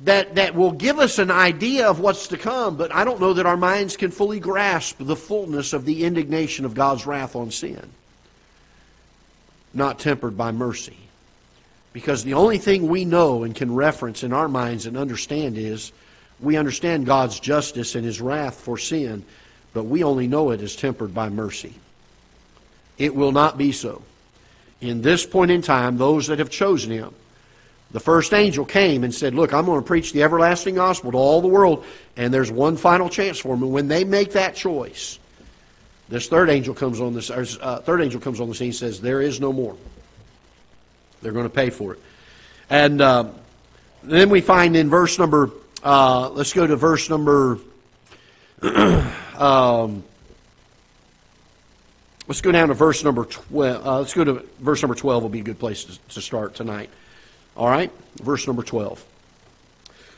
that, 0.00 0.36
that 0.36 0.54
will 0.54 0.72
give 0.72 0.98
us 0.98 1.18
an 1.18 1.30
idea 1.30 1.88
of 1.88 1.98
what's 1.98 2.28
to 2.28 2.36
come, 2.36 2.76
but 2.76 2.94
I 2.94 3.04
don't 3.04 3.20
know 3.20 3.32
that 3.34 3.46
our 3.46 3.56
minds 3.56 3.96
can 3.96 4.10
fully 4.10 4.38
grasp 4.38 4.96
the 5.00 5.16
fullness 5.16 5.72
of 5.72 5.84
the 5.84 6.04
indignation 6.04 6.64
of 6.64 6.74
God's 6.74 7.06
wrath 7.06 7.34
on 7.34 7.50
sin, 7.50 7.90
not 9.72 9.98
tempered 9.98 10.36
by 10.36 10.52
mercy. 10.52 10.96
Because 11.92 12.24
the 12.24 12.34
only 12.34 12.58
thing 12.58 12.88
we 12.88 13.04
know 13.04 13.44
and 13.44 13.54
can 13.54 13.74
reference 13.74 14.24
in 14.24 14.32
our 14.32 14.48
minds 14.48 14.86
and 14.86 14.96
understand 14.96 15.56
is 15.56 15.92
we 16.40 16.56
understand 16.56 17.06
God's 17.06 17.38
justice 17.38 17.94
and 17.94 18.04
his 18.04 18.20
wrath 18.20 18.56
for 18.56 18.76
sin, 18.78 19.24
but 19.72 19.84
we 19.84 20.02
only 20.04 20.26
know 20.26 20.50
it 20.50 20.60
is 20.60 20.76
tempered 20.76 21.14
by 21.14 21.28
mercy. 21.28 21.74
It 22.98 23.14
will 23.14 23.32
not 23.32 23.56
be 23.56 23.72
so 23.72 24.02
in 24.84 25.02
this 25.02 25.24
point 25.24 25.50
in 25.50 25.62
time, 25.62 25.96
those 25.96 26.26
that 26.28 26.38
have 26.38 26.50
chosen 26.50 26.92
him, 26.92 27.14
The 27.92 28.00
first 28.00 28.34
angel 28.34 28.64
came 28.64 29.04
and 29.04 29.14
said, 29.14 29.34
Look, 29.34 29.54
I'm 29.54 29.66
going 29.66 29.80
to 29.80 29.86
preach 29.86 30.12
the 30.12 30.24
everlasting 30.24 30.74
gospel 30.74 31.12
to 31.12 31.18
all 31.18 31.40
the 31.40 31.48
world, 31.48 31.84
and 32.16 32.34
there's 32.34 32.50
one 32.50 32.76
final 32.76 33.08
chance 33.08 33.38
for 33.38 33.48
them. 33.48 33.62
And 33.62 33.72
when 33.72 33.88
they 33.88 34.04
make 34.04 34.32
that 34.32 34.54
choice, 34.56 35.18
this 36.08 36.28
third 36.28 36.50
angel 36.50 36.74
comes 36.74 37.00
on 37.00 37.14
this 37.14 37.30
uh, 37.30 37.82
third 37.84 38.02
angel 38.02 38.20
comes 38.20 38.40
on 38.40 38.48
the 38.48 38.54
scene 38.54 38.68
and 38.68 38.74
says, 38.74 39.00
There 39.00 39.22
is 39.22 39.40
no 39.40 39.52
more. 39.52 39.76
They're 41.22 41.32
going 41.32 41.46
to 41.46 41.54
pay 41.54 41.70
for 41.70 41.94
it. 41.94 42.00
And 42.68 43.00
uh, 43.00 43.30
then 44.02 44.28
we 44.28 44.40
find 44.40 44.76
in 44.76 44.90
verse 44.90 45.18
number, 45.18 45.50
uh, 45.82 46.30
let's 46.30 46.52
go 46.52 46.66
to 46.66 46.76
verse 46.76 47.08
number, 47.08 47.58
um, 49.38 50.04
let's 52.28 52.40
go 52.40 52.52
down 52.52 52.68
to 52.68 52.74
verse 52.74 53.04
number 53.04 53.24
12. 53.24 53.86
Uh, 53.86 53.98
let's 53.98 54.14
go 54.14 54.24
to 54.24 54.46
verse 54.60 54.82
number 54.82 54.94
12, 54.94 55.22
will 55.22 55.30
be 55.30 55.40
a 55.40 55.44
good 55.44 55.58
place 55.58 55.84
to, 55.84 55.98
to 56.14 56.20
start 56.20 56.54
tonight. 56.54 56.90
All 57.56 57.68
right? 57.68 57.90
Verse 58.16 58.46
number 58.46 58.62
12. 58.62 59.04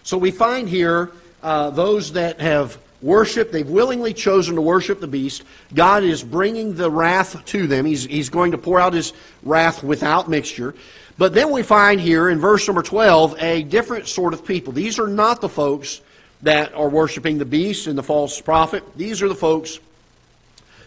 So 0.03 0.17
we 0.17 0.31
find 0.31 0.69
here 0.69 1.11
uh, 1.43 1.71
those 1.71 2.13
that 2.13 2.41
have 2.41 2.79
worshiped, 3.03 3.53
they've 3.53 3.69
willingly 3.69 4.15
chosen 4.15 4.55
to 4.55 4.61
worship 4.61 5.01
the 5.01 5.07
beast. 5.07 5.43
God 5.75 6.03
is 6.03 6.23
bringing 6.23 6.75
the 6.75 6.91
wrath 6.91 7.45
to 7.47 7.67
them. 7.67 7.85
He's, 7.85 8.05
he's 8.05 8.31
going 8.31 8.53
to 8.53 8.59
pour 8.59 8.81
out 8.81 8.93
his 8.93 9.13
wrath 9.43 9.83
without 9.83 10.29
mixture. 10.29 10.75
But 11.19 11.35
then 11.35 11.51
we 11.51 11.63
find 11.63 12.01
here 12.01 12.29
in 12.29 12.39
verse 12.39 12.67
number 12.67 12.83
12 12.83 13.43
a 13.43 13.63
different 13.63 14.07
sort 14.07 14.35
of 14.35 14.47
people. 14.47 14.73
These 14.73 14.99
are 14.99 15.09
not 15.09 15.41
the 15.41 15.49
folks 15.49 16.01
that 16.43 16.75
are 16.75 16.89
worshiping 16.89 17.39
the 17.39 17.45
beast 17.45 17.87
and 17.87 17.97
the 17.97 18.03
false 18.03 18.41
prophet. 18.41 18.85
These 18.97 19.23
are 19.23 19.29
the 19.29 19.35
folks 19.35 19.79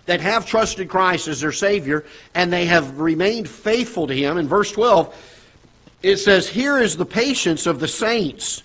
that 0.10 0.22
have 0.22 0.44
trusted 0.44 0.90
Christ 0.90 1.28
as 1.28 1.42
their 1.42 1.52
Savior 1.52 2.04
and 2.34 2.52
they 2.52 2.66
have 2.66 3.00
remained 3.00 3.48
faithful 3.48 4.08
to 4.08 4.16
Him. 4.16 4.40
In 4.40 4.48
verse 4.48 4.72
12, 4.72 5.16
it 6.02 6.18
says, 6.18 6.50
Here 6.50 6.80
is 6.80 6.98
the 6.98 7.06
patience 7.06 7.68
of 7.68 7.80
the 7.80 7.88
saints. 7.88 8.64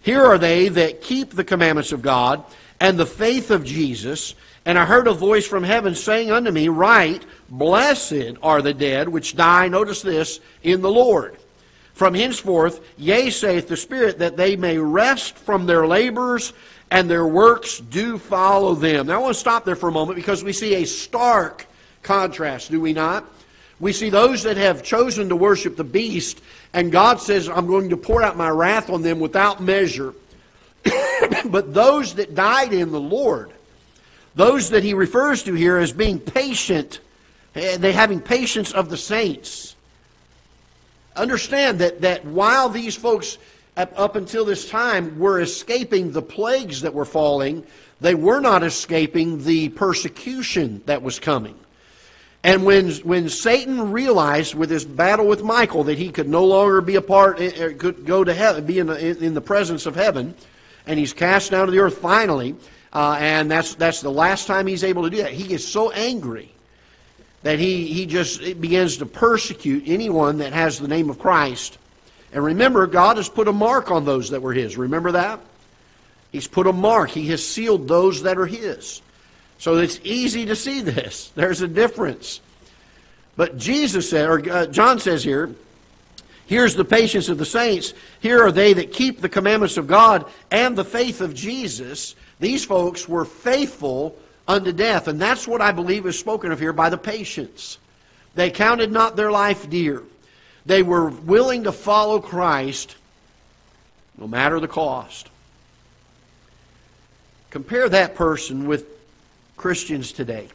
Here 0.00 0.24
are 0.24 0.38
they 0.38 0.70
that 0.70 1.02
keep 1.02 1.32
the 1.32 1.44
commandments 1.44 1.92
of 1.92 2.00
God 2.00 2.42
and 2.80 2.98
the 2.98 3.04
faith 3.04 3.50
of 3.50 3.62
Jesus. 3.62 4.34
And 4.64 4.78
I 4.78 4.86
heard 4.86 5.06
a 5.06 5.12
voice 5.12 5.46
from 5.46 5.64
heaven 5.64 5.94
saying 5.94 6.30
unto 6.30 6.50
me, 6.50 6.70
Write, 6.70 7.26
Blessed 7.50 8.38
are 8.42 8.62
the 8.62 8.72
dead 8.72 9.06
which 9.10 9.36
die, 9.36 9.68
notice 9.68 10.00
this, 10.00 10.40
in 10.62 10.80
the 10.80 10.90
Lord. 10.90 11.36
From 11.92 12.14
henceforth, 12.14 12.80
yea, 12.96 13.28
saith 13.28 13.68
the 13.68 13.76
Spirit, 13.76 14.20
that 14.20 14.38
they 14.38 14.56
may 14.56 14.78
rest 14.78 15.36
from 15.36 15.66
their 15.66 15.86
labors 15.86 16.54
and 16.90 17.10
their 17.10 17.26
works 17.26 17.78
do 17.78 18.18
follow 18.18 18.74
them. 18.74 19.06
Now 19.06 19.14
I 19.14 19.18
want 19.18 19.34
to 19.34 19.40
stop 19.40 19.64
there 19.64 19.76
for 19.76 19.88
a 19.88 19.92
moment 19.92 20.16
because 20.16 20.44
we 20.44 20.52
see 20.52 20.76
a 20.76 20.84
stark 20.84 21.66
contrast, 22.02 22.70
do 22.70 22.80
we 22.80 22.92
not? 22.92 23.24
We 23.78 23.92
see 23.92 24.08
those 24.08 24.44
that 24.44 24.56
have 24.56 24.82
chosen 24.82 25.28
to 25.28 25.36
worship 25.36 25.76
the 25.76 25.84
beast, 25.84 26.40
and 26.72 26.90
God 26.90 27.20
says, 27.20 27.48
I'm 27.48 27.66
going 27.66 27.90
to 27.90 27.96
pour 27.96 28.22
out 28.22 28.36
my 28.36 28.48
wrath 28.48 28.88
on 28.88 29.02
them 29.02 29.20
without 29.20 29.60
measure. 29.60 30.14
but 31.46 31.74
those 31.74 32.14
that 32.14 32.34
died 32.34 32.72
in 32.72 32.90
the 32.90 33.00
Lord, 33.00 33.50
those 34.34 34.70
that 34.70 34.82
he 34.82 34.94
refers 34.94 35.42
to 35.44 35.54
here 35.54 35.76
as 35.76 35.92
being 35.92 36.18
patient, 36.18 37.00
eh, 37.54 37.76
they 37.76 37.92
having 37.92 38.20
patience 38.20 38.72
of 38.72 38.88
the 38.88 38.96
saints. 38.96 39.74
Understand 41.14 41.78
that, 41.80 42.02
that 42.02 42.24
while 42.24 42.68
these 42.68 42.94
folks 42.94 43.36
up 43.76 44.16
until 44.16 44.44
this 44.44 44.68
time 44.68 45.18
were 45.18 45.40
escaping 45.40 46.12
the 46.12 46.22
plagues 46.22 46.80
that 46.80 46.94
were 46.94 47.04
falling, 47.04 47.64
they 48.00 48.14
were 48.14 48.40
not 48.40 48.62
escaping 48.62 49.44
the 49.44 49.68
persecution 49.70 50.82
that 50.86 51.02
was 51.02 51.18
coming. 51.18 51.56
And 52.42 52.64
when, 52.64 52.92
when 52.98 53.28
Satan 53.28 53.90
realized 53.90 54.54
with 54.54 54.70
his 54.70 54.84
battle 54.84 55.26
with 55.26 55.42
Michael 55.42 55.84
that 55.84 55.98
he 55.98 56.10
could 56.10 56.28
no 56.28 56.44
longer 56.44 56.80
be 56.80 56.94
a 56.94 57.02
part, 57.02 57.40
eh, 57.40 57.50
eh, 57.56 57.72
could 57.72 58.06
go 58.06 58.22
to 58.22 58.32
heaven, 58.32 58.64
be 58.64 58.78
in 58.78 58.86
the, 58.86 59.24
in 59.24 59.34
the 59.34 59.40
presence 59.40 59.84
of 59.84 59.96
heaven, 59.96 60.34
and 60.86 60.98
he's 60.98 61.12
cast 61.12 61.50
down 61.50 61.66
to 61.66 61.72
the 61.72 61.80
earth 61.80 61.98
finally, 61.98 62.54
uh, 62.92 63.16
and 63.18 63.50
that's, 63.50 63.74
that's 63.74 64.00
the 64.00 64.10
last 64.10 64.46
time 64.46 64.66
he's 64.66 64.84
able 64.84 65.02
to 65.02 65.10
do 65.10 65.16
that. 65.18 65.32
He 65.32 65.48
gets 65.48 65.64
so 65.64 65.90
angry 65.90 66.52
that 67.42 67.58
he, 67.58 67.88
he 67.88 68.06
just 68.06 68.40
begins 68.60 68.98
to 68.98 69.06
persecute 69.06 69.84
anyone 69.86 70.38
that 70.38 70.52
has 70.52 70.78
the 70.78 70.88
name 70.88 71.10
of 71.10 71.18
Christ. 71.18 71.78
And 72.36 72.44
remember, 72.44 72.86
God 72.86 73.16
has 73.16 73.30
put 73.30 73.48
a 73.48 73.52
mark 73.52 73.90
on 73.90 74.04
those 74.04 74.28
that 74.28 74.42
were 74.42 74.52
his. 74.52 74.76
Remember 74.76 75.12
that? 75.12 75.40
He's 76.32 76.46
put 76.46 76.66
a 76.66 76.72
mark. 76.72 77.08
He 77.08 77.28
has 77.28 77.42
sealed 77.42 77.88
those 77.88 78.24
that 78.24 78.36
are 78.36 78.44
his. 78.44 79.00
So 79.56 79.78
it's 79.78 79.98
easy 80.04 80.44
to 80.44 80.54
see 80.54 80.82
this. 80.82 81.28
There's 81.34 81.62
a 81.62 81.66
difference. 81.66 82.42
But 83.36 83.56
Jesus 83.56 84.10
said, 84.10 84.28
or 84.28 84.52
uh, 84.52 84.66
John 84.66 84.98
says 84.98 85.24
here, 85.24 85.54
Here's 86.44 86.74
the 86.74 86.84
patience 86.84 87.30
of 87.30 87.38
the 87.38 87.46
saints. 87.46 87.94
Here 88.20 88.42
are 88.42 88.52
they 88.52 88.74
that 88.74 88.92
keep 88.92 89.22
the 89.22 89.30
commandments 89.30 89.78
of 89.78 89.86
God 89.86 90.26
and 90.50 90.76
the 90.76 90.84
faith 90.84 91.22
of 91.22 91.32
Jesus. 91.32 92.16
These 92.38 92.66
folks 92.66 93.08
were 93.08 93.24
faithful 93.24 94.14
unto 94.46 94.72
death. 94.72 95.08
And 95.08 95.18
that's 95.18 95.48
what 95.48 95.62
I 95.62 95.72
believe 95.72 96.04
is 96.04 96.18
spoken 96.18 96.52
of 96.52 96.60
here 96.60 96.74
by 96.74 96.90
the 96.90 96.98
patience. 96.98 97.78
They 98.34 98.50
counted 98.50 98.92
not 98.92 99.16
their 99.16 99.30
life 99.30 99.70
dear. 99.70 100.02
They 100.66 100.82
were 100.82 101.08
willing 101.08 101.64
to 101.64 101.72
follow 101.72 102.20
Christ 102.20 102.96
no 104.18 104.26
matter 104.26 104.58
the 104.58 104.68
cost. 104.68 105.30
Compare 107.50 107.88
that 107.90 108.14
person 108.14 108.66
with 108.66 108.86
Christians 109.56 110.12
today. 110.12 110.48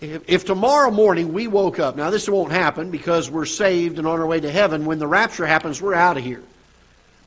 If, 0.00 0.22
if, 0.28 0.44
tomorrow 0.44 0.90
morning 0.90 1.32
we 1.32 1.46
woke 1.46 1.78
up, 1.78 1.96
now 1.96 2.10
this 2.10 2.28
won't 2.28 2.52
happen 2.52 2.90
because 2.90 3.30
we're 3.30 3.46
saved 3.46 3.98
and 3.98 4.06
on 4.06 4.20
our 4.20 4.26
way 4.26 4.40
to 4.40 4.50
heaven. 4.50 4.84
When 4.84 4.98
the 4.98 5.06
rapture 5.06 5.46
happens, 5.46 5.80
we're 5.80 5.94
out 5.94 6.18
of 6.18 6.24
here. 6.24 6.42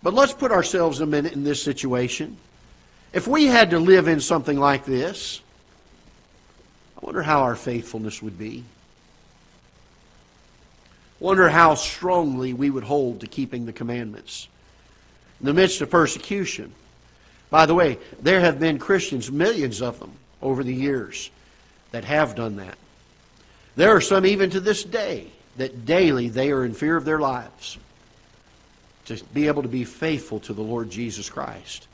But 0.03 0.13
let's 0.13 0.33
put 0.33 0.51
ourselves 0.51 0.99
a 0.99 1.05
minute 1.05 1.33
in 1.33 1.43
this 1.43 1.63
situation. 1.63 2.37
If 3.13 3.27
we 3.27 3.45
had 3.45 3.71
to 3.71 3.79
live 3.79 4.07
in 4.07 4.19
something 4.19 4.59
like 4.59 4.85
this, 4.85 5.41
I 7.01 7.05
wonder 7.05 7.23
how 7.23 7.41
our 7.41 7.55
faithfulness 7.55 8.21
would 8.21 8.37
be. 8.37 8.63
Wonder 11.19 11.49
how 11.49 11.75
strongly 11.75 12.53
we 12.53 12.69
would 12.69 12.83
hold 12.83 13.21
to 13.21 13.27
keeping 13.27 13.65
the 13.65 13.73
commandments 13.73 14.47
in 15.39 15.45
the 15.45 15.53
midst 15.53 15.81
of 15.81 15.89
persecution. 15.89 16.73
By 17.49 17.65
the 17.65 17.73
way, 17.73 17.97
there 18.21 18.41
have 18.41 18.59
been 18.59 18.77
Christians, 18.77 19.31
millions 19.31 19.81
of 19.81 19.99
them, 19.99 20.11
over 20.41 20.63
the 20.63 20.73
years, 20.73 21.31
that 21.91 22.03
have 22.03 22.35
done 22.35 22.57
that. 22.57 22.77
There 23.75 23.95
are 23.95 24.01
some 24.01 24.25
even 24.25 24.49
to 24.51 24.59
this 24.59 24.83
day 24.83 25.27
that 25.57 25.85
daily 25.85 26.29
they 26.29 26.51
are 26.51 26.65
in 26.65 26.73
fear 26.73 26.97
of 26.97 27.05
their 27.05 27.19
lives 27.19 27.77
to 29.05 29.23
be 29.33 29.47
able 29.47 29.61
to 29.61 29.69
be 29.69 29.85
faithful 29.85 30.39
to 30.41 30.53
the 30.53 30.61
Lord 30.61 30.89
Jesus 30.89 31.29
Christ. 31.29 31.86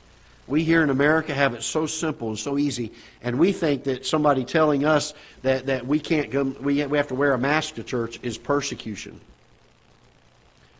We 0.47 0.63
here 0.63 0.83
in 0.83 0.89
America 0.89 1.33
have 1.33 1.53
it 1.53 1.63
so 1.63 1.85
simple 1.85 2.27
and 2.27 2.37
so 2.37 2.57
easy, 2.57 2.91
and 3.21 3.39
we 3.39 3.53
think 3.53 3.85
that 3.85 4.05
somebody 4.05 4.43
telling 4.43 4.83
us 4.83 5.13
that, 5.41 5.67
that 5.67 5.87
we 5.87 5.99
can't 5.99 6.31
go, 6.31 6.43
we, 6.43 6.85
we 6.85 6.97
have 6.97 7.07
to 7.07 7.15
wear 7.15 7.33
a 7.33 7.37
mask 7.37 7.75
to 7.75 7.83
church 7.83 8.19
is 8.23 8.37
persecution. 8.37 9.21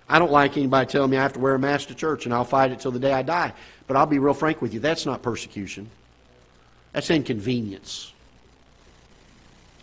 I 0.10 0.20
don't 0.20 0.32
like 0.32 0.58
anybody 0.58 0.90
telling 0.92 1.12
me 1.12 1.18
I 1.18 1.24
have 1.24 1.34
to 1.34 1.40
wear 1.40 1.56
a 1.56 1.60
mask 1.60 1.88
to 1.88 1.96
church, 1.96 2.26
and 2.26 2.34
I'll 2.34 2.44
fight 2.44 2.72
it 2.72 2.82
till 2.82 2.92
the 2.92 3.00
day 3.00 3.14
I 3.14 3.22
die. 3.22 3.54
But 3.88 3.96
I'll 3.96 4.06
be 4.06 4.20
real 4.20 4.34
frank 4.34 4.62
with 4.62 4.74
you, 4.74 4.82
that's 4.82 5.06
not 5.06 5.22
persecution. 5.22 5.90
That's 6.92 7.10
inconvenience. 7.10 8.12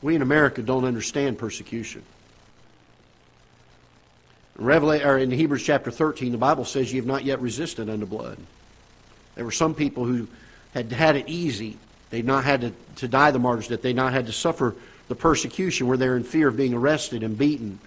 We 0.02 0.14
in 0.14 0.22
America 0.22 0.62
don't 0.62 0.84
understand 0.84 1.38
persecution. 1.38 2.02
In, 4.58 4.64
Revelation, 4.64 5.08
or 5.08 5.18
in 5.18 5.30
Hebrews 5.30 5.62
chapter 5.62 5.90
13, 5.90 6.32
the 6.32 6.38
Bible 6.38 6.66
says 6.66 6.92
you 6.92 7.00
have 7.00 7.06
not 7.06 7.25
yet 7.25 7.40
resisted 7.40 7.88
unto 7.88 8.06
blood. 8.06 8.38
There 9.40 9.47
were 9.47 9.52
some 9.52 9.75
people 9.75 10.04
who 10.04 10.28
had 10.75 10.92
had 10.92 11.16
it 11.16 11.26
easy. 11.26 11.78
They'd 12.11 12.26
not 12.26 12.44
had 12.44 12.61
to, 12.61 12.73
to 12.97 13.09
die 13.09 13.30
the 13.30 13.38
martyr's 13.38 13.68
death. 13.68 13.80
They'd 13.80 13.97
not 13.97 14.12
had 14.12 14.26
to 14.26 14.32
suffer 14.32 14.75
the 15.09 15.14
persecution 15.14 15.87
where 15.87 15.97
they're 15.97 16.18
in 16.18 16.25
fear 16.25 16.49
of 16.49 16.59
being 16.59 16.75
arrested 16.75 17.23
and 17.23 17.38
beaten, 17.38 17.78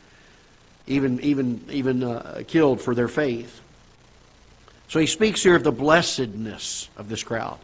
even, 0.87 1.19
even, 1.19 1.63
even 1.69 2.03
uh, 2.03 2.41
killed 2.47 2.81
for 2.81 2.95
their 2.95 3.07
faith. 3.07 3.61
So 4.87 4.97
he 4.97 5.05
speaks 5.05 5.43
here 5.43 5.55
of 5.55 5.63
the 5.63 5.71
blessedness 5.71 6.89
of 6.97 7.07
this 7.07 7.21
crowd. 7.21 7.59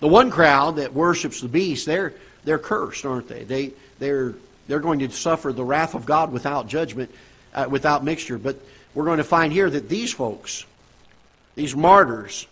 The 0.00 0.08
one 0.08 0.32
crowd 0.32 0.74
that 0.78 0.92
worships 0.92 1.40
the 1.40 1.46
beast, 1.46 1.86
they're, 1.86 2.14
they're 2.42 2.58
cursed, 2.58 3.06
aren't 3.06 3.28
they? 3.28 3.44
they 3.44 3.74
they're, 4.00 4.34
they're 4.66 4.80
going 4.80 4.98
to 4.98 5.10
suffer 5.12 5.52
the 5.52 5.62
wrath 5.62 5.94
of 5.94 6.04
God 6.04 6.32
without 6.32 6.66
judgment, 6.66 7.12
uh, 7.54 7.68
without 7.70 8.02
mixture. 8.02 8.38
But 8.38 8.56
we're 8.92 9.04
going 9.04 9.18
to 9.18 9.22
find 9.22 9.52
here 9.52 9.70
that 9.70 9.88
these 9.88 10.12
folks, 10.12 10.66
these 11.54 11.76
martyrs, 11.76 12.48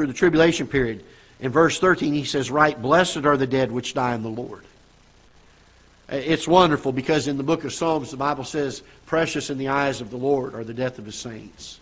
through 0.00 0.06
the 0.06 0.14
tribulation 0.14 0.66
period, 0.66 1.04
in 1.40 1.52
verse 1.52 1.78
13 1.78 2.14
he 2.14 2.24
says, 2.24 2.50
Write, 2.50 2.80
blessed 2.80 3.18
are 3.26 3.36
the 3.36 3.46
dead 3.46 3.70
which 3.70 3.92
die 3.92 4.14
in 4.14 4.22
the 4.22 4.30
Lord. 4.30 4.64
It's 6.08 6.48
wonderful 6.48 6.90
because 6.90 7.28
in 7.28 7.36
the 7.36 7.42
book 7.42 7.64
of 7.64 7.74
Psalms, 7.74 8.10
the 8.10 8.16
Bible 8.16 8.44
says, 8.44 8.82
Precious 9.04 9.50
in 9.50 9.58
the 9.58 9.68
eyes 9.68 10.00
of 10.00 10.08
the 10.08 10.16
Lord 10.16 10.54
are 10.54 10.64
the 10.64 10.72
death 10.72 10.98
of 10.98 11.04
his 11.04 11.16
saints. 11.16 11.80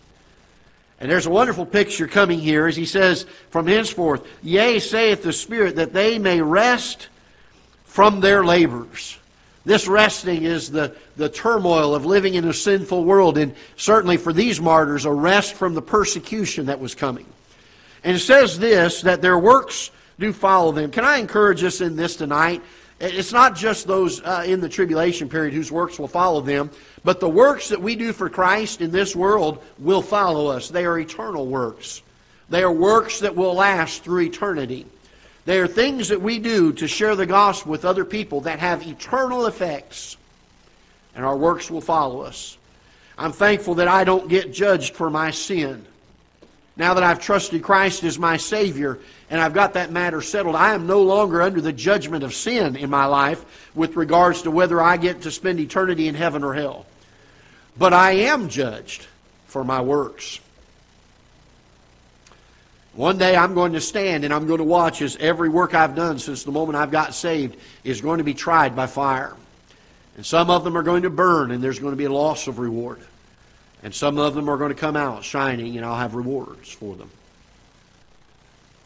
And 0.99 1.09
there's 1.09 1.27
a 1.27 1.29
wonderful 1.31 1.65
picture 1.65 2.09
coming 2.09 2.39
here 2.39 2.67
as 2.67 2.75
he 2.75 2.85
says, 2.85 3.25
From 3.51 3.67
henceforth, 3.67 4.27
yea, 4.43 4.79
saith 4.79 5.23
the 5.23 5.31
Spirit, 5.31 5.77
that 5.77 5.93
they 5.93 6.19
may 6.19 6.41
rest 6.41 7.07
from 7.85 8.19
their 8.19 8.43
labors. 8.43 9.17
This 9.63 9.87
resting 9.87 10.43
is 10.43 10.71
the, 10.71 10.93
the 11.15 11.29
turmoil 11.29 11.95
of 11.95 12.05
living 12.05 12.33
in 12.33 12.43
a 12.43 12.53
sinful 12.53 13.05
world, 13.05 13.37
and 13.37 13.55
certainly 13.77 14.17
for 14.17 14.33
these 14.33 14.59
martyrs, 14.59 15.05
a 15.05 15.13
rest 15.13 15.53
from 15.53 15.73
the 15.73 15.81
persecution 15.81 16.65
that 16.65 16.81
was 16.81 16.93
coming. 16.93 17.25
And 18.03 18.15
it 18.15 18.19
says 18.19 18.59
this 18.59 19.01
that 19.01 19.21
their 19.21 19.37
works 19.37 19.91
do 20.19 20.33
follow 20.33 20.71
them. 20.71 20.91
Can 20.91 21.05
I 21.05 21.17
encourage 21.17 21.63
us 21.63 21.81
in 21.81 21.95
this 21.95 22.15
tonight? 22.15 22.61
It's 22.99 23.31
not 23.31 23.55
just 23.55 23.87
those 23.87 24.21
uh, 24.21 24.43
in 24.45 24.59
the 24.59 24.67
tribulation 24.67 25.29
period 25.29 25.53
whose 25.53 25.71
works 25.71 25.97
will 25.97 26.09
follow 26.09 26.41
them, 26.41 26.69
but 27.05 27.21
the 27.21 27.29
works 27.29 27.69
that 27.69 27.81
we 27.81 27.95
do 27.95 28.11
for 28.11 28.29
Christ 28.29 28.81
in 28.81 28.91
this 28.91 29.15
world 29.15 29.63
will 29.77 30.01
follow 30.01 30.47
us. 30.47 30.67
They 30.67 30.85
are 30.85 30.99
eternal 30.99 31.47
works. 31.47 32.01
They 32.49 32.61
are 32.61 32.71
works 32.71 33.19
that 33.19 33.35
will 33.35 33.53
last 33.53 34.03
through 34.03 34.23
eternity. 34.23 34.85
They 35.45 35.59
are 35.59 35.67
things 35.67 36.09
that 36.09 36.21
we 36.21 36.39
do 36.39 36.73
to 36.73 36.87
share 36.87 37.15
the 37.15 37.25
gospel 37.25 37.71
with 37.71 37.85
other 37.85 38.03
people 38.03 38.41
that 38.41 38.59
have 38.59 38.85
eternal 38.85 39.45
effects, 39.45 40.17
and 41.15 41.23
our 41.23 41.37
works 41.37 41.71
will 41.71 41.81
follow 41.81 42.21
us. 42.21 42.57
I'm 43.17 43.31
thankful 43.31 43.75
that 43.75 43.87
I 43.87 44.03
don't 44.03 44.27
get 44.27 44.53
judged 44.53 44.95
for 44.95 45.09
my 45.09 45.31
sin. 45.31 45.85
Now 46.79 46.93
that 46.93 47.03
I've 47.03 47.19
trusted 47.19 47.61
Christ 47.61 48.05
as 48.05 48.17
my 48.17 48.37
Savior 48.37 48.99
and 49.29 49.41
I've 49.41 49.53
got 49.53 49.73
that 49.73 49.91
matter 49.91 50.21
settled, 50.21 50.55
I 50.55 50.73
am 50.73 50.87
no 50.87 51.01
longer 51.01 51.41
under 51.41 51.59
the 51.59 51.73
judgment 51.73 52.23
of 52.23 52.33
sin 52.33 52.77
in 52.77 52.89
my 52.89 53.05
life 53.05 53.69
with 53.75 53.97
regards 53.97 54.43
to 54.43 54.51
whether 54.51 54.81
I 54.81 54.95
get 54.95 55.23
to 55.23 55.31
spend 55.31 55.59
eternity 55.59 56.07
in 56.07 56.15
heaven 56.15 56.41
or 56.41 56.53
hell. 56.53 56.85
But 57.77 57.91
I 57.91 58.11
am 58.11 58.47
judged 58.47 59.05
for 59.45 59.65
my 59.65 59.81
works. 59.81 60.39
One 62.93 63.17
day 63.17 63.35
I'm 63.35 63.55
going 63.55 63.73
to 63.73 63.81
stand 63.81 64.23
and 64.23 64.33
I'm 64.33 64.47
going 64.47 64.59
to 64.59 64.63
watch 64.63 65.01
as 65.01 65.17
every 65.17 65.49
work 65.49 65.75
I've 65.75 65.95
done 65.95 66.17
since 66.17 66.45
the 66.45 66.51
moment 66.53 66.77
I've 66.77 66.91
got 66.91 67.13
saved 67.13 67.57
is 67.83 67.99
going 67.99 68.19
to 68.19 68.23
be 68.23 68.33
tried 68.33 68.73
by 68.73 68.87
fire. 68.87 69.35
And 70.15 70.25
some 70.25 70.49
of 70.49 70.63
them 70.63 70.77
are 70.77 70.83
going 70.83 71.03
to 71.03 71.09
burn 71.09 71.51
and 71.51 71.61
there's 71.61 71.79
going 71.79 71.91
to 71.91 71.97
be 71.97 72.05
a 72.05 72.11
loss 72.11 72.47
of 72.47 72.57
reward. 72.57 73.01
And 73.81 73.93
some 73.95 74.17
of 74.17 74.35
them 74.35 74.49
are 74.49 74.57
going 74.57 74.73
to 74.73 74.79
come 74.79 74.95
out 74.95 75.23
shining, 75.23 75.77
and 75.77 75.85
I'll 75.85 75.95
have 75.95 76.15
rewards 76.15 76.71
for 76.71 76.95
them. 76.95 77.09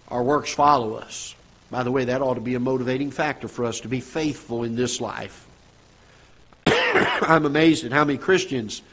Our 0.10 0.22
works 0.22 0.54
follow 0.54 0.96
us. 0.96 1.36
By 1.72 1.82
the 1.82 1.92
way, 1.92 2.06
that 2.06 2.22
ought 2.22 2.36
to 2.36 2.42
be 2.42 2.54
a 2.54 2.60
motivating 2.60 3.10
factor 3.10 3.48
for 3.48 3.66
us 3.66 3.80
to 3.82 3.88
be 3.88 4.00
faithful 4.00 4.64
in 4.64 4.76
this 4.76 5.02
life. 5.02 5.48
I'm 6.68 7.46
amazed 7.46 7.84
at 7.86 7.92
how 7.92 8.06
many 8.06 8.20
Christians 8.20 8.84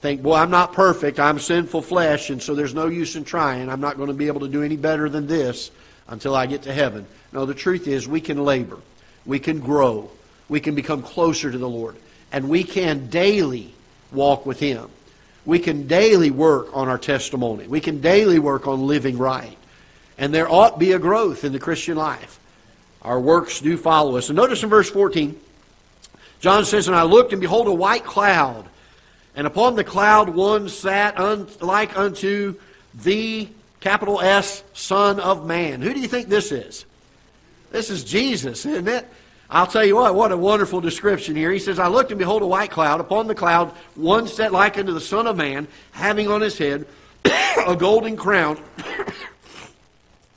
think, 0.00 0.24
well, 0.24 0.34
I'm 0.34 0.50
not 0.50 0.72
perfect. 0.72 1.20
I'm 1.20 1.38
sinful 1.38 1.82
flesh, 1.82 2.30
and 2.30 2.42
so 2.42 2.56
there's 2.56 2.74
no 2.74 2.86
use 2.86 3.14
in 3.14 3.24
trying. 3.24 3.68
I'm 3.68 3.80
not 3.80 3.96
going 3.96 4.08
to 4.08 4.14
be 4.14 4.26
able 4.26 4.40
to 4.40 4.48
do 4.48 4.64
any 4.64 4.76
better 4.76 5.08
than 5.08 5.28
this 5.28 5.70
until 6.08 6.34
I 6.34 6.46
get 6.46 6.62
to 6.62 6.72
heaven. 6.72 7.06
No, 7.32 7.46
the 7.46 7.54
truth 7.54 7.86
is, 7.86 8.08
we 8.08 8.20
can 8.20 8.42
labor, 8.42 8.78
we 9.26 9.38
can 9.38 9.60
grow, 9.60 10.10
we 10.48 10.58
can 10.60 10.74
become 10.74 11.02
closer 11.02 11.50
to 11.50 11.58
the 11.58 11.68
Lord, 11.68 11.96
and 12.32 12.48
we 12.48 12.64
can 12.64 13.08
daily 13.08 13.72
walk 14.10 14.46
with 14.46 14.58
Him. 14.58 14.88
We 15.48 15.58
can 15.58 15.86
daily 15.86 16.30
work 16.30 16.76
on 16.76 16.88
our 16.88 16.98
testimony. 16.98 17.66
We 17.66 17.80
can 17.80 18.02
daily 18.02 18.38
work 18.38 18.66
on 18.66 18.86
living 18.86 19.16
right. 19.16 19.56
And 20.18 20.34
there 20.34 20.46
ought 20.46 20.74
to 20.74 20.78
be 20.78 20.92
a 20.92 20.98
growth 20.98 21.42
in 21.42 21.54
the 21.54 21.58
Christian 21.58 21.96
life. 21.96 22.38
Our 23.00 23.18
works 23.18 23.58
do 23.58 23.78
follow 23.78 24.18
us. 24.18 24.28
And 24.28 24.36
notice 24.36 24.62
in 24.62 24.68
verse 24.68 24.90
14, 24.90 25.40
John 26.40 26.66
says, 26.66 26.86
And 26.86 26.94
I 26.94 27.04
looked, 27.04 27.32
and 27.32 27.40
behold, 27.40 27.66
a 27.66 27.72
white 27.72 28.04
cloud. 28.04 28.68
And 29.34 29.46
upon 29.46 29.74
the 29.74 29.84
cloud 29.84 30.28
one 30.28 30.68
sat 30.68 31.18
un- 31.18 31.48
like 31.62 31.96
unto 31.96 32.56
the 32.94 33.48
capital 33.80 34.20
S 34.20 34.62
Son 34.74 35.18
of 35.18 35.46
Man. 35.46 35.80
Who 35.80 35.94
do 35.94 36.00
you 36.00 36.08
think 36.08 36.28
this 36.28 36.52
is? 36.52 36.84
This 37.70 37.88
is 37.88 38.04
Jesus, 38.04 38.66
isn't 38.66 38.86
it? 38.86 39.08
I'll 39.50 39.66
tell 39.66 39.84
you 39.84 39.96
what, 39.96 40.14
what 40.14 40.30
a 40.30 40.36
wonderful 40.36 40.80
description 40.80 41.34
here. 41.34 41.50
He 41.50 41.58
says, 41.58 41.78
I 41.78 41.88
looked 41.88 42.10
and 42.10 42.18
behold 42.18 42.42
a 42.42 42.46
white 42.46 42.70
cloud. 42.70 43.00
Upon 43.00 43.26
the 43.26 43.34
cloud, 43.34 43.70
one 43.94 44.28
set 44.28 44.52
like 44.52 44.76
unto 44.76 44.92
the 44.92 45.00
Son 45.00 45.26
of 45.26 45.36
Man, 45.36 45.66
having 45.92 46.28
on 46.28 46.42
his 46.42 46.58
head 46.58 46.86
a 47.66 47.74
golden 47.74 48.16
crown, 48.16 48.58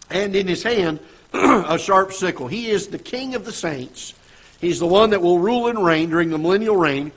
and 0.09 0.33
in 0.35 0.47
his 0.47 0.63
hand 0.63 0.99
a 1.33 1.77
sharp 1.77 2.13
sickle. 2.13 2.47
He 2.47 2.69
is 2.69 2.87
the 2.87 2.99
King 2.99 3.35
of 3.35 3.43
the 3.43 3.51
saints. 3.51 4.13
He's 4.61 4.79
the 4.79 4.87
one 4.87 5.09
that 5.09 5.21
will 5.21 5.39
rule 5.39 5.67
and 5.67 5.83
reign 5.83 6.09
during 6.09 6.29
the 6.29 6.37
millennial 6.37 6.77
reign. 6.77 7.11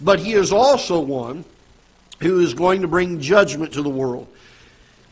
But 0.00 0.18
he 0.18 0.32
is 0.32 0.50
also 0.50 0.98
one 0.98 1.44
who 2.20 2.40
is 2.40 2.54
going 2.54 2.82
to 2.82 2.88
bring 2.88 3.20
judgment 3.20 3.72
to 3.74 3.82
the 3.82 3.90
world. 3.90 4.26